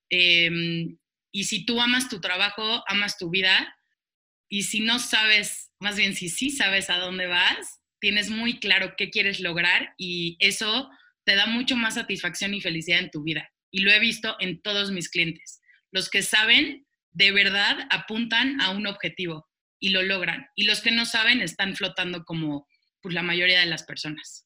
Em, 0.09 0.97
y 1.31 1.43
si 1.45 1.65
tú 1.65 1.81
amas 1.81 2.09
tu 2.09 2.21
trabajo, 2.21 2.83
amas 2.87 3.17
tu 3.17 3.29
vida, 3.29 3.75
y 4.49 4.63
si 4.63 4.79
no 4.79 4.99
sabes, 4.99 5.71
más 5.79 5.97
bien 5.97 6.15
si 6.15 6.29
sí 6.29 6.49
sabes 6.49 6.89
a 6.89 6.97
dónde 6.97 7.27
vas, 7.27 7.81
tienes 7.99 8.29
muy 8.29 8.59
claro 8.59 8.93
qué 8.97 9.09
quieres 9.09 9.39
lograr 9.39 9.93
y 9.97 10.37
eso 10.39 10.89
te 11.25 11.35
da 11.35 11.47
mucho 11.47 11.75
más 11.75 11.95
satisfacción 11.95 12.53
y 12.53 12.61
felicidad 12.61 12.99
en 12.99 13.09
tu 13.09 13.23
vida. 13.23 13.49
Y 13.71 13.79
lo 13.79 13.91
he 13.91 13.99
visto 13.99 14.35
en 14.39 14.61
todos 14.61 14.91
mis 14.91 15.09
clientes. 15.09 15.59
Los 15.91 16.09
que 16.09 16.21
saben, 16.21 16.85
de 17.11 17.31
verdad, 17.31 17.87
apuntan 17.89 18.61
a 18.61 18.69
un 18.69 18.85
objetivo 18.87 19.47
y 19.79 19.89
lo 19.89 20.03
logran. 20.03 20.45
Y 20.55 20.65
los 20.65 20.81
que 20.81 20.91
no 20.91 21.05
saben 21.05 21.41
están 21.41 21.75
flotando 21.75 22.23
como 22.23 22.67
pues, 23.01 23.15
la 23.15 23.23
mayoría 23.23 23.59
de 23.59 23.65
las 23.65 23.83
personas. 23.83 24.44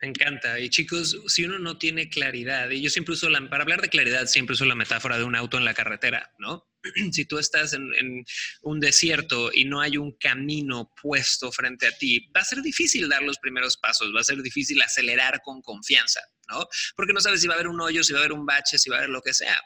Me 0.00 0.08
encanta. 0.08 0.60
Y 0.60 0.68
chicos, 0.68 1.16
si 1.26 1.44
uno 1.44 1.58
no 1.58 1.78
tiene 1.78 2.10
claridad, 2.10 2.68
y 2.70 2.82
yo 2.82 2.90
siempre 2.90 3.14
uso 3.14 3.30
la, 3.30 3.48
para 3.48 3.62
hablar 3.62 3.80
de 3.80 3.88
claridad, 3.88 4.26
siempre 4.26 4.52
uso 4.52 4.66
la 4.66 4.74
metáfora 4.74 5.16
de 5.16 5.24
un 5.24 5.34
auto 5.34 5.56
en 5.56 5.64
la 5.64 5.74
carretera, 5.74 6.32
¿no? 6.38 6.68
Si 7.12 7.24
tú 7.24 7.38
estás 7.38 7.72
en, 7.72 7.94
en, 7.94 8.24
un 8.62 8.78
desierto 8.78 9.50
y 9.52 9.64
no 9.64 9.80
hay 9.80 9.96
un 9.96 10.12
camino 10.18 10.92
puesto 11.00 11.50
frente 11.50 11.86
a 11.86 11.96
ti, 11.96 12.30
va 12.36 12.42
a 12.42 12.44
ser 12.44 12.60
difícil 12.62 13.08
dar 13.08 13.22
los 13.22 13.38
primeros 13.38 13.78
pasos, 13.78 14.12
va 14.14 14.20
a 14.20 14.24
ser 14.24 14.42
difícil 14.42 14.80
acelerar 14.82 15.40
con 15.42 15.62
confianza, 15.62 16.20
¿no? 16.50 16.66
Porque 16.94 17.14
no 17.14 17.20
sabes 17.20 17.40
si 17.40 17.46
va 17.46 17.54
a 17.54 17.56
haber 17.56 17.68
un 17.68 17.80
hoyo, 17.80 18.04
si 18.04 18.12
va 18.12 18.18
a 18.18 18.22
haber 18.22 18.32
un 18.32 18.44
bache, 18.44 18.78
si 18.78 18.90
va 18.90 18.96
a 18.96 18.98
haber 19.00 19.10
lo 19.10 19.22
que 19.22 19.32
sea. 19.32 19.58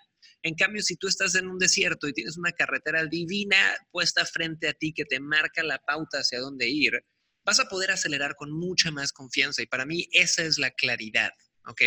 En 0.42 0.54
cambio, 0.54 0.82
si 0.82 0.96
tú 0.96 1.08
estás 1.08 1.34
en 1.34 1.48
un 1.48 1.58
desierto 1.58 2.08
y 2.08 2.12
tienes 2.12 2.38
una 2.38 2.52
carretera 2.52 3.04
divina 3.04 3.76
puesta 3.90 4.24
frente 4.24 4.68
a 4.68 4.72
ti 4.72 4.94
que 4.94 5.04
te 5.04 5.20
marca 5.20 5.62
la 5.62 5.78
pauta 5.78 6.18
hacia 6.18 6.40
dónde 6.40 6.68
ir, 6.68 7.04
vas 7.50 7.58
a 7.58 7.68
poder 7.68 7.90
acelerar 7.90 8.36
con 8.36 8.52
mucha 8.52 8.92
más 8.92 9.12
confianza. 9.12 9.60
Y 9.60 9.66
para 9.66 9.84
mí 9.84 10.08
esa 10.12 10.44
es 10.44 10.56
la 10.56 10.70
claridad. 10.70 11.32
¿ok? 11.66 11.82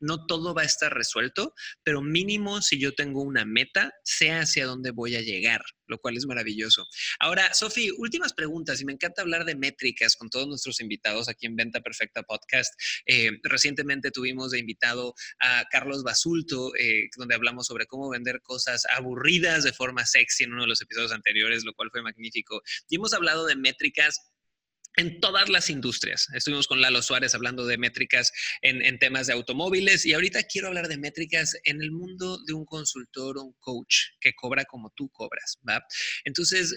No 0.00 0.26
todo 0.26 0.54
va 0.54 0.62
a 0.62 0.66
estar 0.66 0.92
resuelto, 0.92 1.54
pero 1.82 2.00
mínimo 2.02 2.62
si 2.62 2.78
yo 2.78 2.94
tengo 2.94 3.22
una 3.22 3.44
meta, 3.44 3.92
sé 4.04 4.30
hacia 4.30 4.66
dónde 4.66 4.90
voy 4.90 5.16
a 5.16 5.20
llegar, 5.20 5.62
lo 5.86 5.98
cual 5.98 6.16
es 6.16 6.26
maravilloso. 6.26 6.86
Ahora, 7.18 7.52
Sofi, 7.54 7.90
últimas 7.98 8.32
preguntas, 8.32 8.80
y 8.80 8.84
me 8.84 8.92
encanta 8.92 9.22
hablar 9.22 9.44
de 9.44 9.56
métricas 9.56 10.16
con 10.16 10.30
todos 10.30 10.46
nuestros 10.46 10.80
invitados 10.80 11.28
aquí 11.28 11.46
en 11.46 11.56
Venta 11.56 11.80
Perfecta 11.80 12.22
Podcast. 12.22 12.72
Eh, 13.06 13.32
recientemente 13.42 14.10
tuvimos 14.10 14.52
de 14.52 14.58
invitado 14.58 15.14
a 15.40 15.64
Carlos 15.70 16.02
Basulto, 16.02 16.74
eh, 16.76 17.08
donde 17.16 17.34
hablamos 17.34 17.66
sobre 17.66 17.86
cómo 17.86 18.08
vender 18.08 18.40
cosas 18.42 18.84
aburridas 18.94 19.64
de 19.64 19.72
forma 19.72 20.06
sexy 20.06 20.44
en 20.44 20.52
uno 20.52 20.62
de 20.62 20.68
los 20.68 20.80
episodios 20.80 21.12
anteriores, 21.12 21.64
lo 21.64 21.74
cual 21.74 21.90
fue 21.90 22.02
magnífico. 22.02 22.62
Y 22.88 22.96
hemos 22.96 23.12
hablado 23.12 23.46
de 23.46 23.56
métricas 23.56 24.20
en 24.96 25.20
todas 25.20 25.48
las 25.48 25.68
industrias. 25.70 26.26
Estuvimos 26.32 26.66
con 26.66 26.80
Lalo 26.80 27.02
Suárez 27.02 27.34
hablando 27.34 27.66
de 27.66 27.78
métricas 27.78 28.32
en, 28.62 28.98
temas 28.98 29.26
de 29.26 29.34
automóviles 29.34 30.06
y 30.06 30.14
ahorita 30.14 30.44
quiero 30.44 30.68
hablar 30.68 30.88
de 30.88 30.96
métricas 30.96 31.56
en 31.64 31.82
el 31.82 31.92
mundo 31.92 32.38
de 32.46 32.54
un 32.54 32.64
consultor 32.64 33.38
o 33.38 33.42
un 33.42 33.54
coach 33.60 33.96
que 34.20 34.32
cobra 34.34 34.64
como 34.64 34.90
tú 34.96 35.10
cobras, 35.10 35.58
¿va? 35.68 35.84
Entonces, 36.24 36.74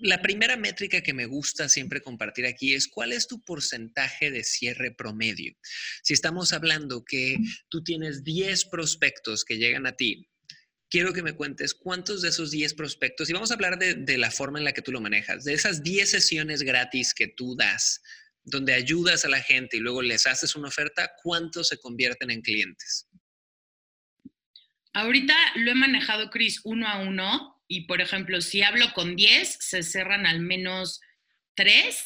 la 0.00 0.20
primera 0.20 0.56
métrica 0.56 1.00
que 1.00 1.14
me 1.14 1.26
gusta 1.26 1.68
siempre 1.68 2.00
compartir 2.00 2.44
aquí 2.44 2.74
es 2.74 2.88
cuál 2.88 3.12
es 3.12 3.28
tu 3.28 3.40
porcentaje 3.44 4.32
de 4.32 4.42
cierre 4.42 4.92
promedio. 4.92 5.54
Si 6.02 6.12
estamos 6.12 6.52
hablando 6.52 7.04
que 7.04 7.36
tú 7.68 7.84
tienes 7.84 8.24
10 8.24 8.64
prospectos 8.64 9.44
que 9.44 9.58
llegan 9.58 9.86
a 9.86 9.92
ti 9.92 10.28
quiero 10.92 11.14
que 11.14 11.22
me 11.22 11.32
cuentes 11.32 11.72
cuántos 11.72 12.20
de 12.20 12.28
esos 12.28 12.50
10 12.50 12.74
prospectos, 12.74 13.30
y 13.30 13.32
vamos 13.32 13.50
a 13.50 13.54
hablar 13.54 13.78
de, 13.78 14.18
la 14.18 14.30
forma 14.30 14.58
en 14.58 14.66
la 14.66 14.74
que 14.74 14.82
tú 14.82 14.92
lo 14.92 15.00
manejas, 15.00 15.42
de 15.42 15.54
esas 15.54 15.82
10 15.82 16.10
sesiones 16.10 16.62
gratis 16.62 17.14
que 17.14 17.28
tú 17.28 17.56
das, 17.56 18.02
donde 18.44 18.74
ayudas 18.74 19.24
a 19.24 19.30
la 19.30 19.40
gente 19.40 19.78
y 19.78 19.80
luego 19.80 20.02
les 20.02 20.26
haces 20.26 20.54
una 20.54 20.68
oferta, 20.68 21.12
¿cuántos 21.22 21.68
se 21.68 21.78
convierten 21.78 22.30
en 22.30 22.42
clientes? 22.42 23.08
Ahorita 24.92 25.34
lo 25.54 25.70
he 25.70 25.74
manejado, 25.74 26.28
Chris, 26.28 26.60
uno 26.64 26.86
a 26.86 26.98
uno, 26.98 27.64
y 27.66 27.86
por 27.86 28.02
ejemplo, 28.02 28.42
si 28.42 28.60
hablo 28.60 28.92
con 28.92 29.16
10, 29.16 29.56
se 29.60 29.82
cerran 29.82 30.26
al 30.26 30.40
menos 30.40 31.00
3 31.54 32.04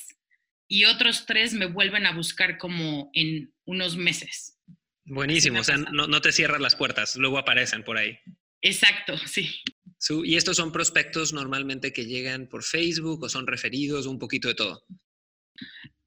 y 0.68 0.85
otros 0.85 1.27
3 1.27 1.55
me 1.55 1.66
vuelven 1.66 2.07
a 2.07 2.14
buscar 2.14 2.57
como 2.57 3.11
en 3.14 3.53
unos 3.64 3.96
meses. 3.96 4.61
Buenísimo, 5.05 5.59
o 5.59 5.64
sea, 5.64 5.77
no, 5.77 6.07
no 6.07 6.20
te 6.20 6.31
cierras 6.31 6.61
las 6.61 6.77
puertas, 6.77 7.16
luego 7.16 7.38
aparecen 7.38 7.83
por 7.83 7.99
ahí. 7.99 8.20
Exacto, 8.62 9.16
sí. 9.19 9.62
¿Y 10.25 10.37
estos 10.37 10.57
son 10.57 10.73
prospectos 10.73 11.33
normalmente 11.33 11.92
que 11.92 12.07
llegan 12.07 12.49
por 12.49 12.62
Facebook 12.62 13.23
o 13.23 13.29
son 13.29 13.47
referidos, 13.47 14.07
un 14.07 14.19
poquito 14.19 14.49
de 14.49 14.55
todo? 14.55 14.85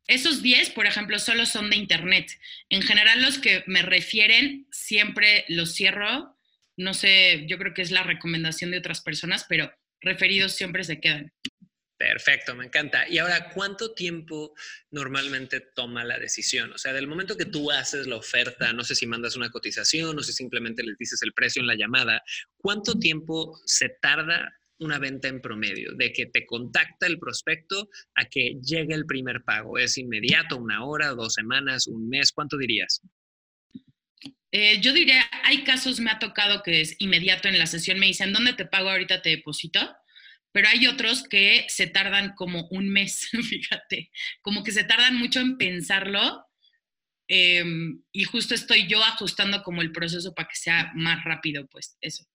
Esos 0.08 0.42
10, 0.42 0.72
por 0.72 0.86
ejemplo, 0.86 1.20
solo 1.20 1.46
son 1.46 1.70
de 1.70 1.76
Internet. 1.76 2.32
En 2.70 2.82
general, 2.82 3.22
los 3.22 3.38
que 3.38 3.64
me 3.68 3.82
refieren, 3.82 4.68
siempre 4.72 5.46
los 5.50 5.74
cierro. 5.74 6.36
No 6.78 6.94
sé, 6.94 7.46
yo 7.48 7.58
creo 7.58 7.74
que 7.74 7.82
es 7.82 7.92
la 7.92 8.04
recomendación 8.04 8.72
de 8.72 8.80
otras 8.80 9.02
personas, 9.02 9.46
pero 9.48 9.72
referidos 10.02 10.54
siempre 10.54 10.84
se 10.84 11.00
quedan. 11.00 11.34
Perfecto, 12.00 12.56
me 12.56 12.64
encanta. 12.64 13.10
Y 13.10 13.18
ahora, 13.18 13.50
¿cuánto 13.50 13.94
tiempo 13.94 14.56
normalmente 14.90 15.60
toma 15.60 16.06
la 16.06 16.18
decisión? 16.18 16.72
O 16.72 16.78
sea, 16.78 16.94
del 16.94 17.08
momento 17.08 17.36
que 17.36 17.44
tú 17.44 17.72
haces 17.72 18.08
la 18.08 18.16
oferta, 18.16 18.72
no 18.72 18.86
sé 18.86 18.96
si 18.96 19.06
mandas 19.06 19.36
una 19.36 19.50
cotización, 19.50 20.16
no 20.16 20.24
sé 20.24 20.32
si 20.32 20.38
simplemente 20.38 20.82
les 20.82 20.98
dices 20.98 21.22
el 21.24 21.34
precio 21.34 21.60
en 21.60 21.68
la 21.68 21.76
llamada, 21.76 22.24
¿cuánto 22.56 22.98
tiempo 22.98 23.60
se 23.66 23.90
tarda 24.02 24.50
una 24.78 24.98
venta 24.98 25.28
en 25.28 25.42
promedio? 25.42 25.92
De 25.94 26.14
que 26.14 26.28
te 26.28 26.46
contacta 26.46 27.06
el 27.06 27.20
prospecto 27.20 27.90
a 28.16 28.24
que 28.24 28.56
llegue 28.64 28.94
el 28.94 29.06
primer 29.06 29.44
pago. 29.44 29.78
¿Es 29.78 29.98
inmediato, 29.98 30.56
una 30.56 30.86
hora, 30.86 31.10
dos 31.10 31.34
semanas, 31.34 31.86
un 31.86 32.08
mes? 32.08 32.32
¿Cuánto 32.32 32.58
dirías? 32.58 33.02
Eh, 34.54 34.80
yo 34.80 34.94
diría, 34.94 35.30
hay 35.44 35.66
casos, 35.66 36.00
me 36.00 36.12
ha 36.12 36.20
tocado 36.20 36.64
que 36.64 36.80
es 36.80 36.96
inmediato 37.00 37.50
en 37.50 37.60
la 37.60 37.68
sesión, 37.68 38.00
me 38.00 38.06
dicen, 38.06 38.32
¿dónde 38.32 38.54
te 38.54 38.66
pago 38.66 38.90
ahorita? 38.90 39.22
¿Te 39.22 39.32
deposito? 39.32 39.82
Pero 40.52 40.68
hay 40.68 40.88
otros 40.88 41.24
que 41.24 41.66
se 41.70 41.88
tardan 41.88 42.34
como 42.36 42.68
un 42.70 42.90
mes, 42.90 43.30
fíjate, 43.50 44.12
como 44.42 44.64
que 44.64 44.72
se 44.72 44.84
tardan 44.84 45.18
mucho 45.18 45.40
en 45.40 45.58
pensarlo 45.58 46.46
em, 47.28 48.02
y 48.12 48.24
justo 48.24 48.56
estoy 48.56 48.88
yo 48.88 49.04
ajustando 49.04 49.62
como 49.64 49.82
el 49.82 49.92
proceso 49.92 50.34
para 50.34 50.48
que 50.48 50.56
sea 50.56 50.92
más 50.96 51.24
rápido, 51.24 51.68
pues 51.68 51.98
eso. 52.02 52.26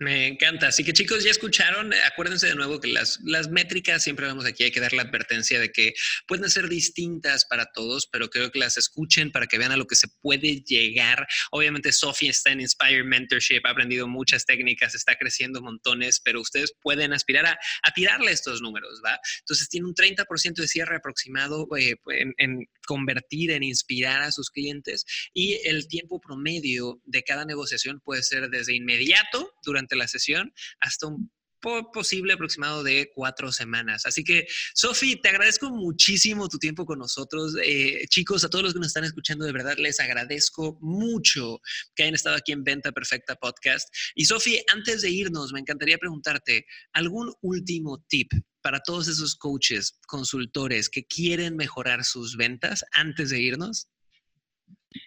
Me 0.00 0.28
encanta. 0.28 0.68
Así 0.68 0.82
que 0.82 0.94
chicos, 0.94 1.22
ya 1.22 1.30
escucharon. 1.30 1.92
Acuérdense 2.10 2.46
de 2.46 2.54
nuevo 2.54 2.80
que 2.80 2.88
las, 2.88 3.20
las 3.22 3.50
métricas, 3.50 4.02
siempre 4.02 4.26
vamos 4.26 4.46
aquí, 4.46 4.64
hay 4.64 4.70
que 4.70 4.80
dar 4.80 4.94
la 4.94 5.02
advertencia 5.02 5.60
de 5.60 5.70
que 5.72 5.92
pueden 6.26 6.48
ser 6.48 6.70
distintas 6.70 7.44
para 7.44 7.66
todos, 7.66 8.08
pero 8.10 8.30
creo 8.30 8.50
que 8.50 8.58
las 8.58 8.78
escuchen 8.78 9.30
para 9.30 9.46
que 9.46 9.58
vean 9.58 9.72
a 9.72 9.76
lo 9.76 9.86
que 9.86 9.96
se 9.96 10.08
puede 10.22 10.62
llegar. 10.62 11.28
Obviamente, 11.50 11.92
Sofía 11.92 12.30
está 12.30 12.50
en 12.50 12.62
Inspire 12.62 13.04
Mentorship, 13.04 13.60
ha 13.64 13.72
aprendido 13.72 14.08
muchas 14.08 14.46
técnicas, 14.46 14.94
está 14.94 15.16
creciendo 15.16 15.60
montones, 15.60 16.18
pero 16.24 16.40
ustedes 16.40 16.72
pueden 16.80 17.12
aspirar 17.12 17.44
a, 17.44 17.58
a 17.82 17.90
tirarle 17.92 18.32
estos 18.32 18.62
números, 18.62 19.02
¿va? 19.04 19.20
Entonces, 19.40 19.68
tiene 19.68 19.86
un 19.86 19.94
30% 19.94 20.54
de 20.54 20.66
cierre 20.66 20.96
aproximado 20.96 21.68
eh, 21.76 21.96
en, 22.06 22.32
en 22.38 22.66
convertir, 22.86 23.50
en 23.50 23.62
inspirar 23.64 24.22
a 24.22 24.32
sus 24.32 24.50
clientes 24.50 25.04
y 25.34 25.60
el 25.64 25.88
tiempo 25.88 26.20
promedio 26.20 27.02
de 27.04 27.22
cada 27.22 27.44
negociación 27.44 28.00
puede 28.00 28.22
ser 28.22 28.48
desde 28.48 28.74
inmediato 28.74 29.52
la 29.96 30.08
sesión 30.08 30.52
hasta 30.80 31.06
un 31.06 31.30
posible 31.92 32.32
aproximado 32.32 32.82
de 32.82 33.10
cuatro 33.14 33.52
semanas. 33.52 34.06
Así 34.06 34.24
que, 34.24 34.46
Sofi, 34.74 35.20
te 35.20 35.28
agradezco 35.28 35.70
muchísimo 35.70 36.48
tu 36.48 36.58
tiempo 36.58 36.86
con 36.86 36.98
nosotros. 36.98 37.54
Eh, 37.62 38.06
chicos, 38.08 38.44
a 38.44 38.48
todos 38.48 38.64
los 38.64 38.72
que 38.72 38.78
nos 38.78 38.88
están 38.88 39.04
escuchando, 39.04 39.44
de 39.44 39.52
verdad 39.52 39.76
les 39.78 40.00
agradezco 40.00 40.78
mucho 40.80 41.60
que 41.94 42.04
hayan 42.04 42.14
estado 42.14 42.36
aquí 42.36 42.52
en 42.52 42.64
Venta 42.64 42.92
Perfecta 42.92 43.36
Podcast. 43.36 43.88
Y, 44.14 44.24
Sofi, 44.24 44.60
antes 44.72 45.02
de 45.02 45.10
irnos, 45.10 45.52
me 45.52 45.60
encantaría 45.60 45.98
preguntarte 45.98 46.64
algún 46.92 47.32
último 47.42 48.04
tip 48.08 48.30
para 48.62 48.80
todos 48.80 49.08
esos 49.08 49.36
coaches, 49.36 49.98
consultores 50.06 50.88
que 50.88 51.04
quieren 51.04 51.56
mejorar 51.56 52.04
sus 52.04 52.36
ventas 52.36 52.84
antes 52.92 53.30
de 53.30 53.40
irnos. 53.40 53.88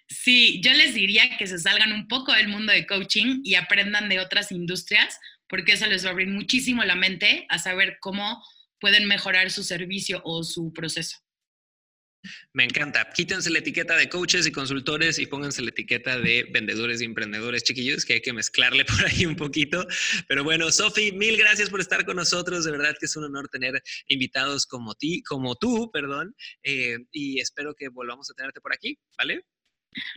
Sí, 0.08 0.62
yo 0.64 0.72
les 0.74 0.94
diría 0.94 1.38
que 1.38 1.48
se 1.48 1.60
salgan 1.60 1.92
un 1.92 2.08
poco 2.08 2.34
del 2.34 2.48
mundo 2.48 2.72
de 2.72 2.86
coaching 2.86 3.42
y 3.44 3.56
aprendan 3.56 4.10
de 4.10 4.20
otras 4.20 4.52
industrias, 4.52 5.20
porque 5.48 5.74
eso 5.74 5.88
les 5.88 6.06
va 6.06 6.10
a 6.10 6.12
abrir 6.12 6.30
muchísimo 6.30 6.84
la 6.84 6.96
mente 6.96 7.46
a 7.50 7.60
saber 7.60 7.98
cómo 8.00 8.42
pueden 8.80 9.08
mejorar 9.08 9.52
su 9.52 9.64
servicio 9.64 10.22
o 10.24 10.44
su 10.44 10.74
proceso. 10.74 11.18
Me 12.54 12.64
encanta. 12.64 13.10
Quítense 13.10 13.50
la 13.50 13.60
etiqueta 13.60 13.98
de 13.98 14.08
coaches 14.08 14.48
y 14.48 14.52
consultores 14.52 15.20
y 15.20 15.26
pónganse 15.26 15.62
la 15.62 15.70
etiqueta 15.70 16.18
de 16.18 16.48
vendedores 16.52 17.02
y 17.02 17.06
emprendedores 17.06 17.64
chiquillos, 17.64 18.06
que 18.06 18.14
hay 18.14 18.22
que 18.22 18.32
mezclarle 18.32 18.86
por 18.86 19.06
ahí 19.06 19.26
un 19.26 19.36
poquito. 19.36 19.86
Pero 20.28 20.44
bueno, 20.44 20.72
Sofi, 20.72 21.12
mil 21.12 21.38
gracias 21.38 21.70
por 21.70 21.82
estar 21.82 22.06
con 22.06 22.16
nosotros. 22.16 22.64
De 22.64 22.72
verdad 22.72 22.96
que 22.98 23.08
es 23.08 23.16
un 23.18 23.26
honor 23.26 23.50
tener 23.50 23.82
invitados 24.08 24.66
como 24.66 24.96
ti, 24.96 25.22
como 25.24 25.56
tú, 25.56 25.92
perdón. 25.92 26.36
Eh, 26.64 26.98
y 27.12 27.40
espero 27.40 27.74
que 27.76 27.90
volvamos 27.90 28.30
a 28.30 28.34
tenerte 28.34 28.62
por 28.62 28.74
aquí, 28.74 28.98
¿vale? 29.18 29.46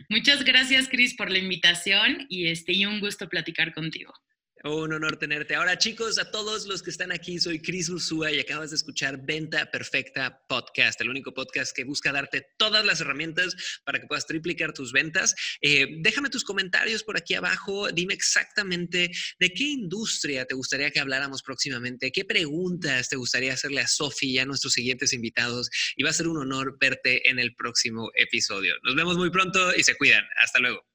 Muchas 0.09 0.43
gracias, 0.43 0.87
Cris, 0.87 1.15
por 1.15 1.31
la 1.31 1.37
invitación 1.37 2.25
y, 2.29 2.47
este, 2.47 2.73
y 2.73 2.85
un 2.85 2.99
gusto 2.99 3.29
platicar 3.29 3.73
contigo. 3.73 4.13
Un 4.63 4.91
honor 4.91 5.17
tenerte. 5.17 5.53
Ahora, 5.53 5.77
chicos, 5.77 6.17
a 6.17 6.31
todos 6.31 6.65
los 6.65 6.81
que 6.81 6.89
están 6.89 7.11
aquí, 7.11 7.39
soy 7.39 7.61
Cris 7.61 7.89
Ursúa 7.89 8.31
y 8.31 8.39
acabas 8.39 8.71
de 8.71 8.77
escuchar 8.77 9.23
Venta 9.23 9.69
Perfecta 9.69 10.41
Podcast, 10.47 10.99
el 10.99 11.11
único 11.11 11.31
podcast 11.31 11.75
que 11.75 11.83
busca 11.83 12.11
darte 12.11 12.47
todas 12.57 12.83
las 12.83 12.99
herramientas 12.99 13.55
para 13.85 13.99
que 13.99 14.07
puedas 14.07 14.25
triplicar 14.25 14.73
tus 14.73 14.91
ventas. 14.91 15.35
Eh, 15.61 15.97
déjame 15.99 16.31
tus 16.31 16.43
comentarios 16.43 17.03
por 17.03 17.17
aquí 17.17 17.35
abajo. 17.35 17.91
Dime 17.91 18.15
exactamente 18.15 19.11
de 19.39 19.49
qué 19.53 19.63
industria 19.63 20.45
te 20.45 20.55
gustaría 20.55 20.89
que 20.89 20.99
habláramos 20.99 21.43
próximamente, 21.43 22.11
qué 22.11 22.25
preguntas 22.25 23.09
te 23.09 23.15
gustaría 23.15 23.53
hacerle 23.53 23.81
a 23.81 23.87
Sofi 23.87 24.31
y 24.31 24.39
a 24.39 24.45
nuestros 24.45 24.73
siguientes 24.73 25.13
invitados. 25.13 25.69
Y 25.95 26.03
va 26.03 26.09
a 26.09 26.13
ser 26.13 26.27
un 26.27 26.37
honor 26.37 26.77
verte 26.79 27.29
en 27.29 27.37
el 27.37 27.53
próximo 27.53 28.09
episodio. 28.15 28.73
Nos 28.81 28.95
vemos 28.95 29.17
muy 29.17 29.29
pronto 29.29 29.75
y 29.75 29.83
se 29.83 29.95
cuidan. 29.95 30.25
Hasta 30.41 30.59
luego. 30.59 30.86